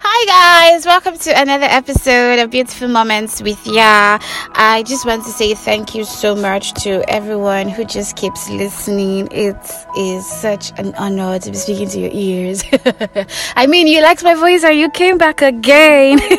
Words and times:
Hi 0.00 0.70
guys, 0.70 0.86
welcome 0.86 1.18
to 1.18 1.40
another 1.40 1.66
episode 1.66 2.38
of 2.38 2.50
Beautiful 2.50 2.86
Moments 2.86 3.42
with 3.42 3.58
Ya. 3.66 4.18
I 4.52 4.84
just 4.86 5.04
want 5.04 5.24
to 5.24 5.30
say 5.30 5.54
thank 5.54 5.92
you 5.92 6.04
so 6.04 6.36
much 6.36 6.72
to 6.84 7.02
everyone 7.10 7.68
who 7.68 7.84
just 7.84 8.14
keeps 8.14 8.48
listening. 8.48 9.26
It 9.32 9.56
is 9.96 10.24
such 10.24 10.70
an 10.78 10.94
honor 10.94 11.40
to 11.40 11.50
be 11.50 11.56
speaking 11.56 11.88
to 11.88 11.98
your 11.98 12.10
ears. 12.12 12.62
I 13.56 13.66
mean, 13.66 13.88
you 13.88 14.00
liked 14.00 14.22
my 14.22 14.34
voice 14.34 14.62
and 14.62 14.78
you 14.78 14.88
came 14.90 15.18
back 15.18 15.42
again. 15.42 16.18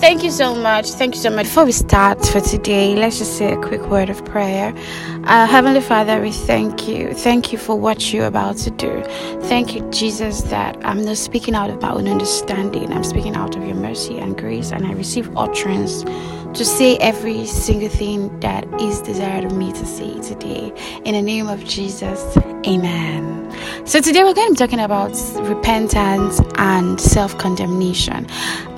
thank 0.00 0.24
you 0.24 0.32
so 0.32 0.54
much. 0.56 0.90
Thank 0.90 1.14
you 1.14 1.20
so 1.20 1.30
much. 1.30 1.46
Before 1.46 1.64
we 1.64 1.72
start 1.72 2.26
for 2.26 2.40
today, 2.40 2.96
let's 2.96 3.18
just 3.18 3.38
say 3.38 3.52
a 3.52 3.60
quick 3.60 3.82
word 3.82 4.10
of 4.10 4.24
prayer. 4.24 4.74
Uh, 5.26 5.46
Heavenly 5.46 5.80
Father, 5.80 6.20
we 6.20 6.32
thank 6.32 6.88
you. 6.88 7.14
Thank 7.14 7.52
you 7.52 7.58
for 7.58 7.76
what 7.78 8.12
you're 8.12 8.26
about 8.26 8.56
to 8.58 8.70
do. 8.72 9.02
Thank 9.44 9.74
you, 9.76 9.88
Jesus, 9.90 10.42
that 10.42 10.76
I'm 10.84 11.04
not 11.04 11.16
speaking 11.16 11.54
out 11.54 11.70
of 11.70 11.80
my 11.80 11.92
own 11.92 12.08
understanding 12.08 12.63
understanding. 12.64 12.96
I'm 12.96 13.04
speaking 13.04 13.36
out 13.36 13.56
of 13.56 13.64
your 13.64 13.74
mercy 13.74 14.18
and 14.18 14.36
grace, 14.36 14.72
and 14.72 14.86
I 14.86 14.92
receive 14.92 15.36
utterance 15.36 16.02
to 16.02 16.64
say 16.64 16.96
every 16.98 17.46
single 17.46 17.88
thing 17.88 18.38
that 18.40 18.64
is 18.80 19.00
desired 19.00 19.44
of 19.44 19.56
me 19.56 19.72
to 19.72 19.86
say 19.86 20.20
today. 20.20 20.72
In 21.04 21.14
the 21.14 21.22
name 21.22 21.48
of 21.48 21.64
Jesus, 21.64 22.36
amen. 22.66 23.40
So, 23.86 24.00
today 24.00 24.24
we're 24.24 24.34
going 24.34 24.48
to 24.48 24.52
be 24.54 24.58
talking 24.58 24.80
about 24.80 25.12
repentance 25.42 26.40
and 26.56 27.00
self 27.00 27.36
condemnation. 27.38 28.26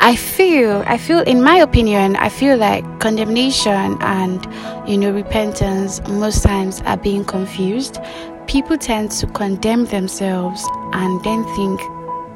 I 0.01 0.17
feel, 0.17 0.83
I 0.87 0.99
feel, 0.99 1.21
in 1.21 1.43
my 1.43 1.57
opinion, 1.57 2.17
I 2.17 2.29
feel 2.29 2.57
like 2.57 2.85
condemnation 3.01 3.97
and, 4.01 4.45
you 4.89 4.99
know, 4.99 5.13
repentance 5.13 6.01
most 6.09 6.43
times 6.43 6.83
are 6.83 6.97
being 6.97 7.25
confused. 7.25 7.99
People 8.47 8.79
tend 8.79 9.11
to 9.11 9.27
condemn 9.29 9.87
themselves 9.87 10.65
and 10.93 11.23
then 11.25 11.45
think 11.57 11.81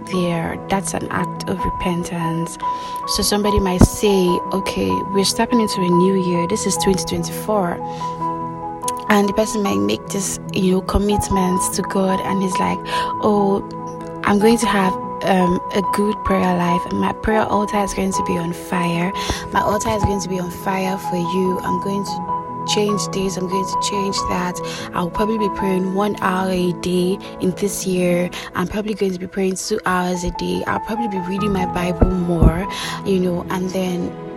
there 0.07 0.57
that's 0.69 0.95
an 0.95 1.09
act 1.11 1.49
of 1.49 1.59
repentance. 1.65 2.59
So 3.17 3.23
somebody 3.23 3.61
might 3.61 3.83
say 3.83 4.27
okay 4.53 4.91
we're 5.12 5.25
stepping 5.25 5.61
into 5.61 5.81
a 5.81 5.89
new 5.89 6.15
year 6.15 6.47
this 6.48 6.67
is 6.67 6.77
2024 6.79 7.79
and 9.11 9.29
the 9.29 9.33
person 9.33 9.62
might 9.62 9.79
make 9.79 10.07
this 10.09 10.39
you 10.53 10.73
know 10.73 10.81
commitments 10.83 11.69
to 11.77 11.83
god 11.83 12.20
and 12.20 12.42
he's 12.42 12.59
like 12.59 12.79
oh 13.23 13.61
i'm 14.25 14.39
going 14.39 14.59
to 14.59 14.67
have 14.67 14.92
um, 15.25 15.61
a 15.75 15.83
good 15.92 16.17
prayer 16.25 16.57
life. 16.57 16.92
My 16.92 17.12
prayer 17.12 17.42
altar 17.42 17.79
is 17.79 17.95
going 17.95 18.12
to 18.12 18.25
be 18.25 18.37
on 18.39 18.53
fire. 18.53 19.12
My 19.53 19.61
altar 19.61 19.91
is 19.91 20.03
going 20.05 20.20
to 20.20 20.29
be 20.29 20.39
on 20.41 20.51
fire 20.51 20.97
for 20.98 21.17
you. 21.17 21.59
I'm 21.62 21.83
going 21.83 22.05
to 22.05 22.30
change 22.66 23.06
this, 23.08 23.36
I'm 23.36 23.48
going 23.48 23.64
to 23.64 23.91
change 23.91 24.16
that. 24.28 24.55
I'll 24.94 25.11
probably 25.11 25.39
be 25.39 25.48
praying 25.56 25.94
one 25.94 26.16
hour 26.20 26.50
a 26.50 26.72
day 26.80 27.19
in 27.41 27.50
this 27.52 27.86
year. 27.86 28.30
I'm 28.55 28.69
probably 28.69 28.94
going 28.94 29.12
to 29.12 29.19
be 29.19 29.27
praying 29.27 29.56
two 29.56 29.80
hours 29.86 30.25
a 30.25 30.30
day. 30.33 30.62
I'll 30.67 30.80
probably 30.80 31.08
be 31.08 31.19
reading 31.27 31.52
my 31.52 31.67
Bible 31.67 32.11
more, 32.11 32.67
you 33.05 33.19
know, 33.20 33.47
and 33.50 33.70
then 33.70 34.30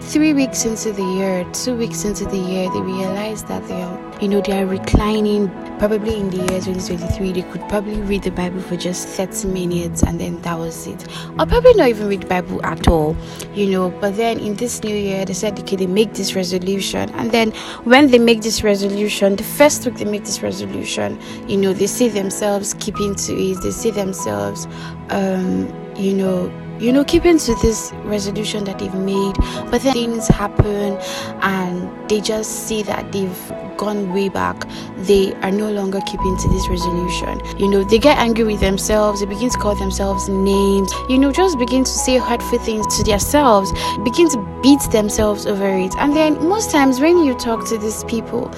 three 0.00 0.32
weeks 0.32 0.64
into 0.64 0.92
the 0.92 1.02
year, 1.02 1.44
two 1.52 1.76
weeks 1.76 2.04
into 2.04 2.24
the 2.24 2.38
year, 2.38 2.70
they 2.72 2.80
realize 2.80 3.42
that 3.44 3.66
they 3.68 3.82
are, 3.82 4.20
you 4.20 4.28
know, 4.28 4.40
they 4.40 4.60
are 4.60 4.66
reclining. 4.66 5.48
Probably 5.78 6.18
in 6.18 6.30
the 6.30 6.38
year 6.38 6.60
2023, 6.60 7.32
they 7.32 7.42
could 7.42 7.68
probably 7.68 8.00
read 8.00 8.24
the 8.24 8.30
Bible 8.30 8.60
for 8.60 8.76
just 8.76 9.06
30 9.08 9.48
minutes 9.48 10.02
and 10.02 10.20
then 10.20 10.42
that 10.42 10.58
was 10.58 10.86
it. 10.86 11.06
Or 11.38 11.46
probably 11.46 11.74
not 11.74 11.88
even 11.88 12.08
read 12.08 12.22
the 12.22 12.26
Bible 12.26 12.64
at 12.64 12.88
all, 12.88 13.16
you 13.54 13.70
know. 13.70 13.90
But 13.90 14.16
then 14.16 14.40
in 14.40 14.56
this 14.56 14.82
new 14.82 14.94
year, 14.94 15.24
they 15.24 15.34
said, 15.34 15.58
okay, 15.60 15.76
they 15.76 15.86
make 15.86 16.14
this 16.14 16.34
resolution. 16.34 17.10
And 17.10 17.30
then 17.30 17.52
when 17.84 18.10
they 18.10 18.18
make 18.18 18.42
this 18.42 18.64
resolution, 18.64 19.36
the 19.36 19.44
first 19.44 19.86
week 19.86 19.96
they 19.96 20.04
make 20.04 20.24
this 20.24 20.42
resolution, 20.42 21.20
you 21.48 21.56
know, 21.56 21.72
they 21.72 21.86
see 21.86 22.08
themselves 22.08 22.74
keeping 22.80 23.14
to 23.14 23.34
it, 23.34 23.62
they 23.62 23.70
see 23.70 23.90
themselves, 23.90 24.66
um, 25.10 25.72
you 25.96 26.14
know, 26.14 26.50
you 26.80 26.92
know, 26.92 27.04
keeping 27.04 27.38
to 27.38 27.54
this 27.56 27.92
resolution 28.04 28.64
that 28.64 28.78
they've 28.78 28.94
made, 28.94 29.34
but 29.70 29.82
then 29.82 29.94
things 29.94 30.28
happen 30.28 30.96
and 31.42 32.08
they 32.08 32.20
just 32.20 32.66
see 32.66 32.82
that 32.82 33.10
they've 33.12 33.52
gone 33.78 34.12
way 34.12 34.28
back. 34.28 34.68
They 34.98 35.32
are 35.36 35.50
no 35.50 35.70
longer 35.70 36.00
keeping 36.06 36.36
to 36.36 36.48
this 36.48 36.68
resolution. 36.68 37.40
You 37.56 37.70
know, 37.70 37.84
they 37.84 37.98
get 37.98 38.18
angry 38.18 38.44
with 38.44 38.60
themselves, 38.60 39.20
they 39.20 39.26
begin 39.26 39.48
to 39.48 39.58
call 39.58 39.74
themselves 39.74 40.28
names, 40.28 40.92
you 41.08 41.16
know, 41.16 41.32
just 41.32 41.58
begin 41.58 41.84
to 41.84 41.90
say 41.90 42.18
hurtful 42.18 42.58
things 42.58 42.86
to 42.98 43.04
themselves, 43.04 43.72
begin 44.04 44.28
to 44.30 44.38
beat 44.62 44.80
themselves 44.92 45.46
over 45.46 45.68
it. 45.68 45.94
And 45.98 46.14
then 46.14 46.34
most 46.46 46.70
times 46.70 47.00
when 47.00 47.24
you 47.24 47.34
talk 47.34 47.66
to 47.68 47.78
these 47.78 48.04
people, 48.04 48.48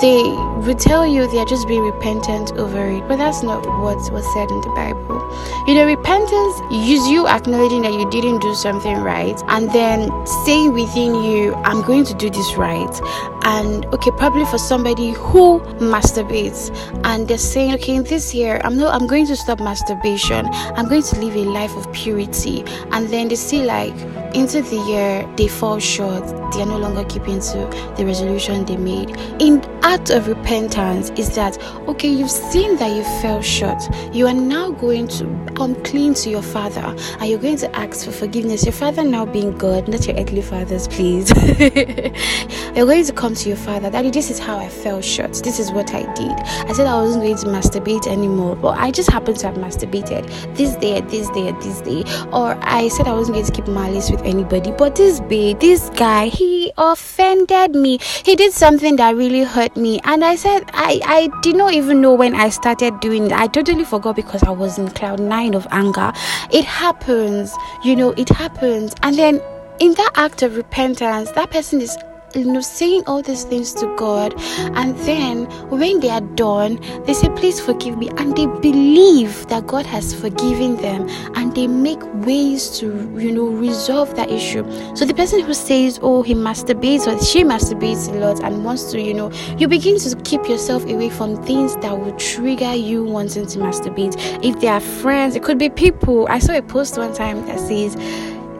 they 0.00 0.22
will 0.64 0.74
tell 0.74 1.06
you 1.06 1.26
they 1.30 1.38
are 1.38 1.46
just 1.46 1.68
being 1.68 1.82
repentant 1.82 2.52
over 2.52 2.88
it, 2.90 3.06
but 3.06 3.16
that's 3.16 3.42
not 3.42 3.66
what 3.80 3.98
was 4.10 4.26
said 4.34 4.50
in 4.50 4.60
the 4.62 4.72
Bible. 4.74 5.20
You 5.66 5.74
know, 5.74 5.86
repentance 5.86 6.56
is 6.72 7.06
you 7.08 7.28
acknowledging 7.28 7.82
that 7.82 7.92
you 7.92 8.08
didn't 8.10 8.40
do 8.40 8.54
something 8.54 8.96
right 8.98 9.40
and 9.48 9.70
then 9.72 10.10
saying 10.44 10.72
within 10.72 11.22
you, 11.22 11.54
I'm 11.64 11.82
going 11.82 12.04
to 12.06 12.14
do 12.14 12.30
this 12.30 12.56
right. 12.56 13.00
And 13.44 13.84
okay, 13.86 14.10
probably 14.12 14.44
for 14.46 14.58
somebody 14.62 15.12
who 15.12 15.60
masturbates 15.78 16.70
and 17.04 17.28
they're 17.28 17.38
saying, 17.38 17.74
okay, 17.74 17.96
in 17.96 18.04
this 18.04 18.34
year, 18.34 18.60
I'm 18.64 18.76
not, 18.76 18.94
I'm 18.94 19.06
going 19.06 19.26
to 19.26 19.36
stop 19.36 19.60
masturbation. 19.60 20.46
I'm 20.76 20.88
going 20.88 21.02
to 21.02 21.20
live 21.20 21.36
a 21.36 21.44
life 21.44 21.74
of 21.76 21.92
purity. 21.92 22.64
And 22.92 23.08
then 23.08 23.28
they 23.28 23.34
see 23.36 23.64
like 23.64 23.94
into 24.34 24.62
the 24.62 24.76
year 24.88 25.28
they 25.36 25.48
fall 25.48 25.78
short. 25.78 26.26
They 26.52 26.62
are 26.62 26.66
no 26.66 26.78
longer 26.78 27.04
keeping 27.04 27.40
to 27.40 27.92
the 27.96 28.04
resolution 28.04 28.64
they 28.64 28.76
made. 28.76 29.10
In 29.40 29.62
act 29.82 30.10
of 30.10 30.28
repentance 30.28 31.10
is 31.10 31.34
that 31.34 31.58
okay, 31.88 32.08
you've 32.08 32.30
seen 32.30 32.76
that 32.76 32.94
you 32.94 33.02
fell 33.20 33.42
short. 33.42 33.82
You 34.14 34.26
are 34.26 34.34
now 34.34 34.70
going 34.70 35.08
to 35.08 35.24
come 35.54 35.74
clean 35.82 36.14
to 36.14 36.30
your 36.30 36.42
father 36.42 36.94
and 37.20 37.28
you're 37.28 37.38
going 37.38 37.58
to 37.58 37.76
ask 37.76 38.04
for 38.04 38.12
forgiveness. 38.12 38.64
Your 38.64 38.72
father 38.72 39.04
now 39.04 39.26
being 39.26 39.56
God, 39.56 39.88
not 39.88 40.06
your 40.06 40.16
earthly 40.16 40.42
fathers, 40.42 40.88
please. 40.88 41.30
you're 42.76 42.86
going 42.86 43.04
to 43.04 43.12
come 43.12 43.34
to 43.34 43.48
your 43.48 43.58
father. 43.58 43.90
Daddy, 43.90 44.10
this 44.10 44.30
is 44.30 44.38
how 44.38 44.51
I 44.58 44.68
fell 44.68 45.00
short. 45.00 45.32
This 45.34 45.58
is 45.58 45.70
what 45.72 45.94
I 45.94 46.02
did. 46.14 46.32
I 46.68 46.72
said 46.72 46.86
I 46.86 47.00
wasn't 47.00 47.24
going 47.24 47.36
to 47.36 47.46
masturbate 47.46 48.06
anymore, 48.06 48.56
but 48.56 48.78
I 48.78 48.90
just 48.90 49.10
happened 49.10 49.38
to 49.38 49.46
have 49.48 49.56
masturbated 49.56 50.26
this 50.56 50.76
day, 50.76 51.00
this 51.02 51.28
day, 51.30 51.52
this 51.62 51.80
day. 51.80 52.02
Or 52.32 52.56
I 52.60 52.88
said 52.88 53.06
I 53.06 53.14
wasn't 53.14 53.36
going 53.36 53.46
to 53.46 53.52
keep 53.52 53.68
malice 53.68 54.10
with 54.10 54.22
anybody, 54.22 54.72
but 54.72 54.96
this 54.96 55.20
babe, 55.20 55.60
this 55.60 55.90
guy, 55.90 56.26
he 56.26 56.72
offended 56.78 57.74
me. 57.74 57.98
He 58.24 58.36
did 58.36 58.52
something 58.52 58.96
that 58.96 59.16
really 59.16 59.42
hurt 59.42 59.76
me. 59.76 60.00
And 60.04 60.24
I 60.24 60.36
said, 60.36 60.70
I, 60.72 61.00
I 61.04 61.40
did 61.42 61.56
not 61.56 61.72
even 61.72 62.00
know 62.00 62.14
when 62.14 62.34
I 62.34 62.48
started 62.48 63.00
doing 63.00 63.26
it. 63.26 63.32
I 63.32 63.46
totally 63.46 63.84
forgot 63.84 64.16
because 64.16 64.42
I 64.42 64.50
was 64.50 64.78
in 64.78 64.88
cloud 64.90 65.20
nine 65.20 65.54
of 65.54 65.66
anger. 65.70 66.12
It 66.50 66.64
happens, 66.64 67.54
you 67.84 67.96
know, 67.96 68.10
it 68.12 68.28
happens. 68.28 68.94
And 69.02 69.16
then 69.16 69.40
in 69.80 69.94
that 69.94 70.12
act 70.14 70.42
of 70.42 70.56
repentance, 70.56 71.30
that 71.32 71.50
person 71.50 71.80
is 71.80 71.96
you 72.34 72.44
know, 72.44 72.60
saying 72.60 73.04
all 73.06 73.22
these 73.22 73.44
things 73.44 73.72
to 73.74 73.94
God, 73.96 74.34
and 74.76 74.96
then 74.98 75.44
when 75.70 76.00
they 76.00 76.10
are 76.10 76.20
done, 76.20 76.80
they 77.04 77.14
say, 77.14 77.28
Please 77.30 77.60
forgive 77.60 77.98
me, 77.98 78.08
and 78.16 78.36
they 78.36 78.46
believe 78.46 79.46
that 79.48 79.66
God 79.66 79.86
has 79.86 80.14
forgiven 80.14 80.76
them, 80.76 81.08
and 81.36 81.54
they 81.54 81.66
make 81.66 82.00
ways 82.26 82.78
to, 82.78 82.86
you 83.18 83.32
know, 83.32 83.46
resolve 83.46 84.14
that 84.16 84.30
issue. 84.30 84.64
So 84.96 85.04
the 85.04 85.14
person 85.14 85.40
who 85.40 85.54
says, 85.54 85.98
Oh, 86.02 86.22
he 86.22 86.34
masturbates 86.34 87.06
or 87.06 87.22
she 87.22 87.44
masturbates 87.44 88.08
a 88.08 88.18
lot 88.18 88.42
and 88.42 88.64
wants 88.64 88.90
to, 88.92 89.00
you 89.00 89.14
know, 89.14 89.30
you 89.58 89.68
begin 89.68 89.98
to 89.98 90.16
keep 90.22 90.48
yourself 90.48 90.84
away 90.84 91.10
from 91.10 91.42
things 91.44 91.76
that 91.76 91.98
will 91.98 92.16
trigger 92.16 92.74
you 92.74 93.04
wanting 93.04 93.46
to 93.46 93.58
masturbate. 93.58 94.16
If 94.44 94.60
they 94.60 94.68
are 94.68 94.80
friends, 94.80 95.36
it 95.36 95.42
could 95.42 95.58
be 95.58 95.68
people. 95.68 96.26
I 96.28 96.38
saw 96.38 96.56
a 96.56 96.62
post 96.62 96.96
one 96.96 97.14
time 97.14 97.44
that 97.46 97.58
says, 97.58 97.96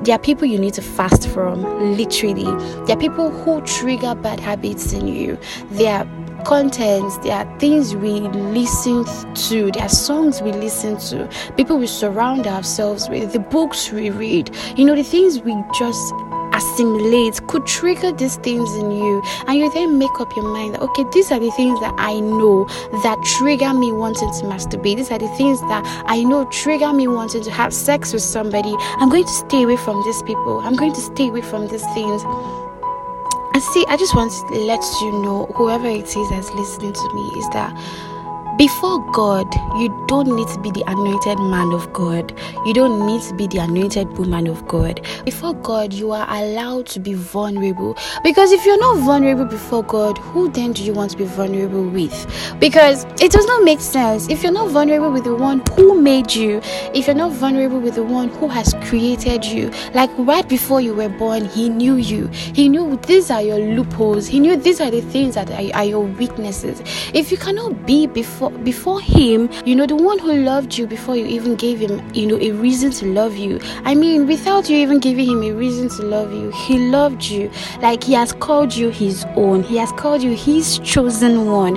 there 0.04 0.16
are 0.16 0.18
people 0.18 0.46
you 0.46 0.58
need 0.58 0.74
to 0.74 0.82
fast 0.82 1.28
from, 1.28 1.62
literally. 1.96 2.44
There 2.86 2.96
are 2.96 3.00
people 3.00 3.30
who 3.30 3.60
trigger 3.62 4.14
bad 4.14 4.40
habits 4.40 4.92
in 4.92 5.06
you. 5.06 5.38
There 5.70 6.00
are 6.00 6.44
contents, 6.44 7.18
there 7.18 7.36
are 7.36 7.58
things 7.58 7.94
we 7.94 8.20
listen 8.20 9.04
to, 9.34 9.70
there 9.70 9.84
are 9.84 9.88
songs 9.88 10.42
we 10.42 10.50
listen 10.50 10.98
to, 10.98 11.28
people 11.56 11.78
we 11.78 11.86
surround 11.86 12.48
ourselves 12.48 13.08
with, 13.08 13.32
the 13.32 13.38
books 13.38 13.92
we 13.92 14.10
read, 14.10 14.50
you 14.76 14.84
know, 14.84 14.96
the 14.96 15.04
things 15.04 15.38
we 15.38 15.54
just 15.78 16.12
assimilate 16.62 17.46
could 17.48 17.66
trigger 17.66 18.12
these 18.12 18.36
things 18.36 18.74
in 18.76 18.90
you 18.90 19.22
and 19.46 19.58
you 19.58 19.70
then 19.72 19.98
make 19.98 20.20
up 20.20 20.34
your 20.36 20.48
mind 20.52 20.74
that 20.74 20.80
okay 20.80 21.04
these 21.12 21.30
are 21.32 21.40
the 21.40 21.50
things 21.52 21.78
that 21.80 21.94
i 21.98 22.20
know 22.20 22.64
that 23.02 23.18
trigger 23.38 23.72
me 23.74 23.92
wanting 23.92 24.30
to 24.32 24.44
masturbate. 24.46 24.96
These 24.96 25.10
are 25.10 25.18
the 25.18 25.28
things 25.36 25.60
that 25.62 25.82
i 26.06 26.22
know 26.22 26.44
trigger 26.46 26.92
me 26.92 27.08
wanting 27.08 27.42
to 27.42 27.50
have 27.50 27.72
sex 27.72 28.12
with 28.12 28.22
somebody. 28.22 28.74
I'm 28.98 29.08
going 29.08 29.24
to 29.24 29.30
stay 29.30 29.62
away 29.62 29.76
from 29.76 30.02
these 30.04 30.22
people. 30.22 30.60
I'm 30.60 30.76
going 30.76 30.92
to 30.92 31.00
stay 31.00 31.28
away 31.28 31.42
from 31.42 31.68
these 31.68 31.84
things. 31.94 32.22
And 33.54 33.62
see 33.62 33.84
i 33.88 33.96
just 33.96 34.14
want 34.14 34.32
to 34.32 34.58
let 34.64 34.82
you 35.02 35.12
know 35.22 35.46
whoever 35.56 35.86
it 35.86 36.16
is 36.16 36.30
that's 36.30 36.50
listening 36.54 36.92
to 36.92 37.14
me 37.14 37.24
is 37.36 37.48
that 37.50 37.72
before 38.58 39.00
God, 39.12 39.46
you 39.78 39.88
don't 40.08 40.36
need 40.36 40.46
to 40.48 40.60
be 40.60 40.70
the 40.70 40.84
anointed 40.86 41.38
man 41.38 41.72
of 41.72 41.90
God. 41.94 42.38
You 42.66 42.74
don't 42.74 43.06
need 43.06 43.22
to 43.22 43.34
be 43.34 43.46
the 43.46 43.58
anointed 43.58 44.06
woman 44.18 44.46
of 44.46 44.68
God. 44.68 45.00
Before 45.24 45.54
God, 45.54 45.92
you 45.94 46.12
are 46.12 46.26
allowed 46.28 46.86
to 46.88 47.00
be 47.00 47.14
vulnerable. 47.14 47.96
Because 48.22 48.52
if 48.52 48.64
you're 48.66 48.78
not 48.78 48.98
vulnerable 48.98 49.46
before 49.46 49.82
God, 49.82 50.18
who 50.18 50.50
then 50.50 50.72
do 50.72 50.84
you 50.84 50.92
want 50.92 51.12
to 51.12 51.16
be 51.16 51.24
vulnerable 51.24 51.82
with? 51.82 52.12
Because 52.60 53.04
it 53.22 53.32
does 53.32 53.46
not 53.46 53.64
make 53.64 53.80
sense. 53.80 54.28
If 54.28 54.42
you're 54.42 54.52
not 54.52 54.70
vulnerable 54.70 55.10
with 55.10 55.24
the 55.24 55.34
one 55.34 55.62
who 55.74 56.00
made 56.00 56.34
you, 56.34 56.60
if 56.94 57.06
you're 57.06 57.16
not 57.16 57.32
vulnerable 57.32 57.80
with 57.80 57.94
the 57.94 58.04
one 58.04 58.28
who 58.28 58.48
has 58.48 58.74
created 58.82 59.46
you, 59.46 59.70
like 59.94 60.10
right 60.18 60.46
before 60.46 60.82
you 60.82 60.94
were 60.94 61.08
born, 61.08 61.46
He 61.46 61.70
knew 61.70 61.96
you. 61.96 62.26
He 62.28 62.68
knew 62.68 62.98
these 63.06 63.30
are 63.30 63.42
your 63.42 63.58
loopholes. 63.58 64.26
He 64.26 64.38
knew 64.40 64.56
these 64.56 64.80
are 64.80 64.90
the 64.90 65.00
things 65.00 65.36
that 65.36 65.50
are, 65.50 65.74
are 65.74 65.84
your 65.84 66.00
weaknesses. 66.04 66.82
If 67.14 67.32
you 67.32 67.38
cannot 67.38 67.86
be 67.86 68.06
before 68.06 68.41
before 68.50 68.72
before 68.72 69.00
him 69.00 69.48
you 69.64 69.76
know 69.76 69.86
the 69.86 69.94
one 69.94 70.18
who 70.18 70.32
loved 70.32 70.76
you 70.76 70.86
before 70.86 71.14
you 71.14 71.24
even 71.24 71.54
gave 71.54 71.78
him 71.78 72.02
you 72.14 72.26
know 72.26 72.38
a 72.38 72.50
reason 72.50 72.90
to 72.90 73.06
love 73.06 73.36
you. 73.36 73.60
I 73.84 73.94
mean 73.94 74.26
without 74.26 74.68
you 74.68 74.76
even 74.78 74.98
giving 74.98 75.28
him 75.30 75.42
a 75.42 75.52
reason 75.52 75.88
to 75.90 76.02
love 76.02 76.32
you 76.32 76.50
he 76.50 76.78
loved 76.90 77.22
you. 77.24 77.50
Like 77.80 78.02
he 78.02 78.14
has 78.14 78.32
called 78.32 78.74
you 78.74 78.90
his 78.90 79.24
own. 79.36 79.62
He 79.62 79.76
has 79.76 79.92
called 79.92 80.22
you 80.22 80.34
his 80.34 80.78
chosen 80.80 81.46
one. 81.46 81.76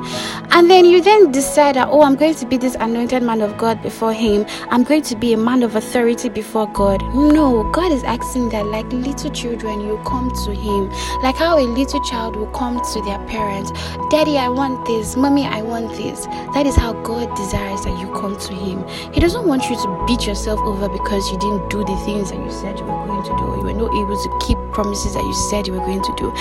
And 0.51 0.69
then 0.69 0.85
you 0.85 1.01
then 1.01 1.31
decide 1.31 1.75
that 1.75 1.89
oh 1.89 2.01
i'm 2.01 2.15
going 2.15 2.35
to 2.35 2.45
be 2.45 2.57
this 2.57 2.75
anointed 2.75 3.21
man 3.21 3.41
of 3.41 3.57
god 3.57 3.81
before 3.83 4.13
him. 4.13 4.45
I'm 4.71 4.83
going 4.83 5.03
to 5.03 5.15
be 5.15 5.33
a 5.33 5.37
man 5.37 5.61
of 5.61 5.75
authority 5.75 6.29
before 6.29 6.67
god. 6.71 7.01
No 7.13 7.69
god 7.71 7.91
is 7.91 8.03
asking 8.03 8.49
that 8.49 8.65
like 8.65 8.91
little 8.91 9.29
children 9.29 9.81
you 9.81 10.01
come 10.05 10.31
to 10.45 10.51
him. 10.51 10.89
Like 11.21 11.35
how 11.35 11.59
a 11.59 11.67
little 11.79 12.03
child 12.05 12.35
will 12.35 12.51
come 12.61 12.81
to 12.93 13.01
their 13.03 13.19
parents. 13.27 13.71
Daddy 14.09 14.37
i 14.37 14.49
want 14.49 14.85
this. 14.85 15.15
Mommy 15.15 15.45
i 15.45 15.61
want 15.61 15.89
this 15.91 16.25
that 16.55 16.65
is 16.65 16.75
how 16.77 16.93
God 17.03 17.35
desires 17.35 17.83
that 17.83 17.99
you 17.99 18.07
come 18.13 18.39
to 18.39 18.53
Him. 18.53 18.87
He 19.13 19.19
doesn't 19.19 19.45
want 19.45 19.69
you 19.69 19.75
to 19.75 20.05
beat 20.07 20.25
yourself 20.25 20.57
over 20.61 20.87
because 20.87 21.29
you 21.29 21.37
didn't 21.37 21.69
do 21.69 21.83
the 21.83 21.97
things 22.05 22.31
that 22.31 22.39
you 22.39 22.49
said 22.49 22.79
you 22.79 22.85
were 22.85 23.05
going 23.05 23.23
to 23.23 23.35
do, 23.35 23.45
you 23.59 23.63
were 23.67 23.73
not 23.73 23.91
able 23.91 24.15
to 24.15 24.39
keep 24.47 24.57
promises 24.71 25.15
that 25.15 25.23
you 25.23 25.33
said 25.49 25.67
you 25.67 25.73
were 25.73 25.85
going 25.85 26.01
to 26.01 26.13
do. 26.15 26.31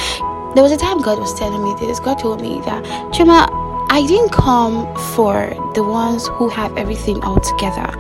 There 0.55 0.63
was 0.63 0.71
a 0.71 0.77
time 0.77 1.03
God 1.03 1.19
was 1.19 1.35
telling 1.35 1.65
me 1.65 1.75
this. 1.81 1.99
God 1.99 2.21
told 2.21 2.41
me 2.41 2.61
that, 2.61 2.85
Chima, 3.13 3.64
I 3.95 4.05
didn't 4.05 4.31
come 4.31 4.93
for 5.15 5.55
the 5.77 5.85
ones 5.85 6.27
who 6.27 6.49
have 6.49 6.77
everything 6.77 7.23
all 7.23 7.39
together. 7.39 7.95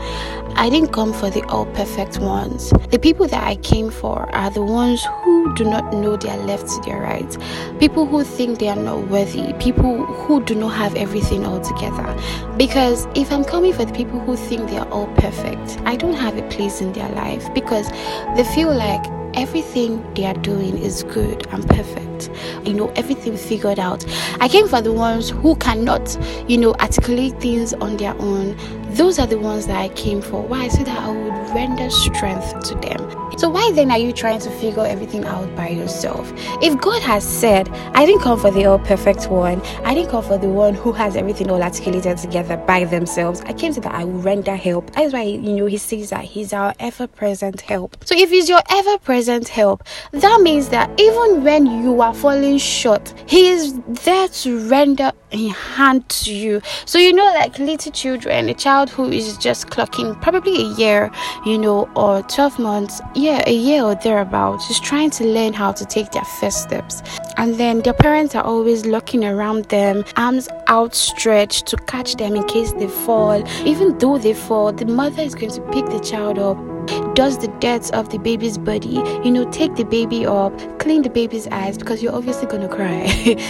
I 0.56 0.68
didn't 0.68 0.92
come 0.92 1.12
for 1.12 1.30
the 1.30 1.44
all 1.44 1.66
perfect 1.66 2.18
ones. 2.18 2.70
The 2.90 2.98
people 2.98 3.28
that 3.28 3.44
I 3.44 3.54
came 3.54 3.92
for 3.92 4.28
are 4.34 4.50
the 4.50 4.64
ones 4.64 5.06
who 5.22 5.54
do 5.54 5.62
not 5.62 5.92
know 5.92 6.16
their 6.16 6.36
left 6.38 6.66
to 6.66 6.80
their 6.84 7.00
right. 7.00 7.38
People 7.78 8.06
who 8.06 8.24
think 8.24 8.58
they 8.58 8.70
are 8.70 8.74
not 8.74 9.06
worthy. 9.06 9.52
People 9.60 10.04
who 10.04 10.42
do 10.42 10.56
not 10.56 10.70
have 10.70 10.96
everything 10.96 11.46
all 11.46 11.60
together. 11.60 12.12
Because 12.56 13.06
if 13.14 13.30
I'm 13.30 13.44
coming 13.44 13.72
for 13.72 13.84
the 13.84 13.92
people 13.92 14.18
who 14.18 14.36
think 14.36 14.70
they 14.70 14.78
are 14.78 14.88
all 14.88 15.06
perfect, 15.14 15.78
I 15.84 15.94
don't 15.94 16.14
have 16.14 16.36
a 16.36 16.42
place 16.48 16.80
in 16.80 16.92
their 16.92 17.08
life 17.10 17.54
because 17.54 17.88
they 18.34 18.42
feel 18.52 18.74
like 18.74 19.04
everything 19.34 20.02
they 20.14 20.24
are 20.24 20.34
doing 20.34 20.78
is 20.78 21.02
good 21.04 21.46
and 21.48 21.68
perfect. 21.68 22.30
You 22.66 22.74
know, 22.74 22.88
everything 22.96 23.36
figured 23.36 23.78
out. 23.78 24.04
I 24.40 24.48
came 24.48 24.68
for 24.68 24.80
the 24.80 24.92
ones 24.92 25.30
who 25.30 25.56
cannot, 25.56 26.16
you 26.48 26.58
know, 26.58 26.74
articulate 26.74 27.40
things 27.40 27.74
on 27.74 27.96
their 27.96 28.14
own. 28.20 28.56
Those 28.94 29.18
are 29.18 29.26
the 29.26 29.38
ones 29.38 29.66
that 29.66 29.76
I 29.76 29.88
came 29.90 30.22
for. 30.22 30.42
Why? 30.42 30.68
So 30.68 30.84
that 30.84 30.98
I 30.98 31.10
would 31.10 31.54
render 31.54 31.90
strength 31.90 32.60
to 32.68 32.74
them. 32.76 33.23
So 33.36 33.48
why 33.48 33.72
then 33.72 33.90
are 33.90 33.98
you 33.98 34.12
trying 34.12 34.40
to 34.40 34.50
figure 34.50 34.86
everything 34.86 35.24
out 35.24 35.54
by 35.56 35.68
yourself? 35.68 36.32
If 36.62 36.80
God 36.80 37.02
has 37.02 37.24
said, 37.24 37.68
I 37.94 38.06
didn't 38.06 38.22
come 38.22 38.38
for 38.38 38.50
the 38.50 38.64
all 38.66 38.78
perfect 38.78 39.28
one, 39.28 39.60
I 39.84 39.94
didn't 39.94 40.10
come 40.10 40.24
for 40.24 40.38
the 40.38 40.48
one 40.48 40.74
who 40.74 40.92
has 40.92 41.16
everything 41.16 41.50
all 41.50 41.62
articulated 41.62 42.18
together 42.18 42.56
by 42.56 42.84
themselves. 42.84 43.40
I 43.42 43.52
came 43.52 43.72
to 43.74 43.80
that 43.80 43.94
I 43.94 44.04
will 44.04 44.20
render 44.20 44.54
help. 44.56 44.90
That's 44.92 45.12
why 45.12 45.22
you 45.22 45.54
know 45.54 45.66
he 45.66 45.78
says 45.78 46.10
that 46.10 46.24
he's 46.24 46.52
our 46.52 46.74
ever-present 46.78 47.60
help. 47.60 47.96
So 48.04 48.14
if 48.16 48.30
he's 48.30 48.48
your 48.48 48.62
ever-present 48.70 49.48
help, 49.48 49.84
that 50.12 50.40
means 50.40 50.68
that 50.70 50.88
even 51.00 51.44
when 51.44 51.66
you 51.66 52.00
are 52.00 52.14
falling 52.14 52.58
short, 52.58 53.12
he 53.26 53.48
is 53.48 53.78
there 54.04 54.28
to 54.28 54.68
render 54.68 55.12
a 55.32 55.48
hand 55.48 56.08
to 56.08 56.32
you. 56.32 56.62
So 56.86 56.98
you 56.98 57.12
know, 57.12 57.24
like 57.24 57.58
little 57.58 57.92
children, 57.92 58.48
a 58.48 58.54
child 58.54 58.90
who 58.90 59.10
is 59.10 59.36
just 59.36 59.68
clocking 59.68 60.20
probably 60.22 60.56
a 60.56 60.68
year, 60.74 61.10
you 61.44 61.58
know, 61.58 61.88
or 61.96 62.22
12 62.22 62.58
months, 62.58 63.00
yeah, 63.24 63.42
a 63.46 63.54
year 63.54 63.82
or 63.82 63.94
thereabouts, 63.94 64.68
just 64.68 64.84
trying 64.84 65.08
to 65.08 65.24
learn 65.24 65.54
how 65.54 65.72
to 65.72 65.86
take 65.86 66.12
their 66.12 66.24
first 66.38 66.62
steps. 66.62 67.02
And 67.38 67.54
then 67.54 67.80
their 67.80 67.94
parents 67.94 68.34
are 68.34 68.44
always 68.44 68.84
looking 68.84 69.24
around 69.24 69.64
them, 69.66 70.04
arms 70.16 70.46
outstretched 70.68 71.66
to 71.68 71.78
catch 71.78 72.16
them 72.16 72.36
in 72.36 72.44
case 72.44 72.72
they 72.74 72.86
fall. 72.88 73.42
Even 73.66 73.96
though 73.96 74.18
they 74.18 74.34
fall, 74.34 74.72
the 74.72 74.84
mother 74.84 75.22
is 75.22 75.34
going 75.34 75.52
to 75.52 75.62
pick 75.72 75.86
the 75.86 76.00
child 76.00 76.38
up 76.38 76.73
does 77.14 77.38
the 77.38 77.48
dirt 77.60 77.90
of 77.92 78.10
the 78.10 78.18
baby's 78.18 78.58
body 78.58 79.00
you 79.24 79.30
know 79.30 79.48
take 79.50 79.74
the 79.76 79.84
baby 79.84 80.26
up 80.26 80.52
clean 80.78 81.02
the 81.02 81.10
baby's 81.10 81.46
eyes 81.48 81.78
because 81.78 82.02
you're 82.02 82.14
obviously 82.14 82.46
gonna 82.46 82.68
cry. 82.68 83.06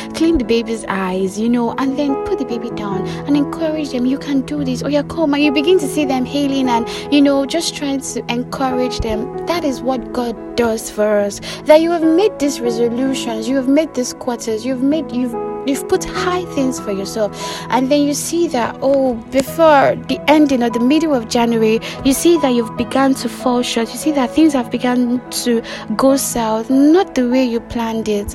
Clean 0.14 0.38
the 0.38 0.44
baby's 0.44 0.84
eyes 0.88 1.38
you 1.38 1.48
know 1.48 1.74
and 1.78 1.98
then 1.98 2.14
put 2.26 2.38
the 2.38 2.44
baby 2.44 2.70
down 2.70 3.06
and 3.26 3.36
encourage 3.36 3.90
them 3.90 4.06
you 4.06 4.18
can 4.18 4.42
do 4.42 4.64
this 4.64 4.82
or 4.82 4.90
you're 4.90 5.02
calm 5.04 5.34
and 5.34 5.42
you 5.42 5.52
begin 5.52 5.78
to 5.78 5.86
see 5.86 6.04
them 6.04 6.24
healing 6.24 6.68
and 6.68 6.88
you 7.12 7.20
know 7.20 7.44
just 7.46 7.74
trying 7.74 8.00
to 8.00 8.24
encourage 8.32 9.00
them. 9.00 9.46
That 9.46 9.64
is 9.64 9.80
what 9.80 10.12
god 10.12 10.56
does 10.56 10.90
for 10.90 11.18
us. 11.18 11.40
That 11.64 11.80
you 11.80 11.90
have 11.90 12.04
made 12.04 12.38
these 12.38 12.60
resolutions 12.60 13.48
you 13.48 13.56
have 13.56 13.68
made 13.68 13.94
these 13.94 14.14
quarters 14.14 14.64
you've 14.64 14.82
made 14.82 15.10
you've 15.10 15.53
you've 15.66 15.88
put 15.88 16.04
high 16.04 16.44
things 16.54 16.80
for 16.80 16.92
yourself. 16.92 17.30
And 17.70 17.90
then 17.90 18.02
you 18.02 18.14
see 18.14 18.48
that 18.48 18.76
oh 18.82 19.14
before 19.30 19.96
the 20.08 20.18
ending 20.28 20.62
or 20.62 20.70
the 20.70 20.80
middle 20.80 21.14
of 21.14 21.28
january 21.28 21.80
you 22.04 22.12
see 22.12 22.38
that 22.38 22.50
you've 22.50 22.76
begun 22.76 23.14
to 23.14 23.28
fall 23.28 23.62
short. 23.62 23.88
You 23.90 23.96
see 23.96 24.12
that 24.12 24.30
things 24.30 24.52
have 24.52 24.70
begun 24.70 25.20
to 25.44 25.62
go 25.96 26.16
south 26.16 26.70
not 26.70 27.14
the 27.14 27.28
way 27.28 27.44
you 27.44 27.60
planned 27.60 28.08
it 28.08 28.34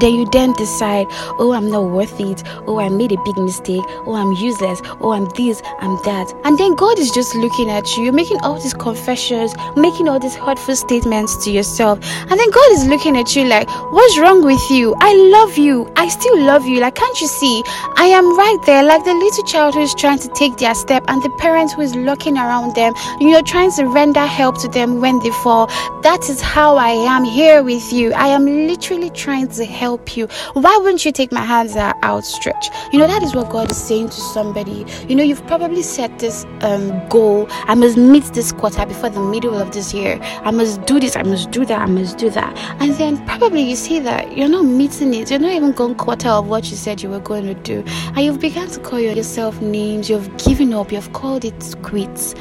then 0.00 0.14
you 0.14 0.28
then 0.30 0.52
decide, 0.54 1.06
oh, 1.38 1.52
I'm 1.52 1.68
not 1.70 1.90
worth 1.90 2.20
it. 2.20 2.42
Oh, 2.66 2.80
I 2.80 2.88
made 2.88 3.12
a 3.12 3.22
big 3.24 3.36
mistake. 3.38 3.82
Oh, 4.06 4.14
I'm 4.14 4.32
useless. 4.32 4.80
Oh, 5.00 5.12
I'm 5.12 5.26
this, 5.36 5.62
I'm 5.80 5.96
that. 6.04 6.32
And 6.44 6.58
then 6.58 6.74
God 6.74 6.98
is 6.98 7.10
just 7.10 7.34
looking 7.34 7.70
at 7.70 7.96
you. 7.96 8.04
You're 8.04 8.12
making 8.12 8.38
all 8.42 8.60
these 8.60 8.74
confessions, 8.74 9.54
making 9.76 10.08
all 10.08 10.18
these 10.18 10.34
hurtful 10.34 10.76
statements 10.76 11.44
to 11.44 11.50
yourself. 11.50 11.98
And 12.02 12.38
then 12.38 12.50
God 12.50 12.72
is 12.72 12.86
looking 12.86 13.16
at 13.16 13.34
you 13.34 13.44
like, 13.44 13.68
what's 13.92 14.18
wrong 14.18 14.44
with 14.44 14.70
you? 14.70 14.94
I 15.00 15.14
love 15.14 15.58
you. 15.58 15.90
I 15.96 16.08
still 16.08 16.40
love 16.40 16.66
you. 16.66 16.80
Like, 16.80 16.94
can't 16.94 17.20
you 17.20 17.26
see? 17.26 17.62
I 17.96 18.06
am 18.06 18.36
right 18.36 18.58
there, 18.66 18.82
like 18.82 19.04
the 19.04 19.14
little 19.14 19.44
child 19.44 19.74
who 19.74 19.82
is 19.82 19.94
trying 19.94 20.18
to 20.20 20.28
take 20.28 20.56
their 20.56 20.74
step 20.74 21.04
and 21.08 21.22
the 21.22 21.30
parent 21.38 21.72
who 21.72 21.82
is 21.82 21.94
looking 21.94 22.36
around 22.36 22.74
them. 22.74 22.94
You're 23.20 23.42
trying 23.42 23.72
to 23.72 23.84
render 23.84 24.20
help 24.20 24.60
to 24.62 24.68
them 24.68 25.00
when 25.00 25.18
they 25.20 25.30
fall. 25.30 25.66
That 26.02 26.28
is 26.28 26.40
how 26.40 26.76
I 26.76 26.90
am 26.90 27.24
here 27.24 27.62
with 27.62 27.92
you. 27.92 28.12
I 28.12 28.28
am 28.28 28.46
literally 28.46 29.10
trying 29.10 29.48
to 29.48 29.64
help 29.70 30.16
you. 30.16 30.26
Why 30.54 30.76
wouldn't 30.76 31.04
you 31.04 31.12
take 31.12 31.32
my 31.32 31.40
hands 31.40 31.74
that 31.74 31.96
are 31.96 32.10
outstretched? 32.10 32.70
You 32.92 32.98
know, 32.98 33.06
that 33.06 33.22
is 33.22 33.34
what 33.34 33.50
God 33.50 33.70
is 33.70 33.76
saying 33.76 34.08
to 34.08 34.20
somebody. 34.20 34.84
You 35.08 35.14
know, 35.14 35.22
you've 35.22 35.46
probably 35.46 35.82
set 35.82 36.18
this 36.18 36.44
um, 36.60 37.08
goal. 37.08 37.46
I 37.50 37.74
must 37.74 37.96
meet 37.96 38.24
this 38.24 38.52
quarter 38.52 38.84
before 38.84 39.10
the 39.10 39.20
middle 39.20 39.56
of 39.56 39.72
this 39.72 39.94
year. 39.94 40.18
I 40.22 40.50
must 40.50 40.84
do 40.86 41.00
this. 41.00 41.16
I 41.16 41.22
must 41.22 41.50
do 41.50 41.64
that. 41.64 41.80
I 41.80 41.86
must 41.86 42.18
do 42.18 42.30
that. 42.30 42.56
And 42.80 42.92
then 42.94 43.24
probably 43.26 43.62
you 43.62 43.76
see 43.76 44.00
that 44.00 44.36
you're 44.36 44.48
not 44.48 44.64
meeting 44.64 45.14
it. 45.14 45.30
You're 45.30 45.40
not 45.40 45.52
even 45.52 45.72
going 45.72 45.94
quarter 45.94 46.28
of 46.28 46.48
what 46.48 46.70
you 46.70 46.76
said 46.76 47.02
you 47.02 47.08
were 47.08 47.20
going 47.20 47.44
to 47.44 47.54
do. 47.54 47.84
And 48.14 48.18
you've 48.18 48.40
begun 48.40 48.68
to 48.68 48.80
call 48.80 49.00
yourself 49.00 49.60
names. 49.60 50.10
You've 50.10 50.36
given 50.36 50.74
up. 50.74 50.92
You've 50.92 51.12
called 51.12 51.44
it 51.44 51.74
quits. 51.82 52.34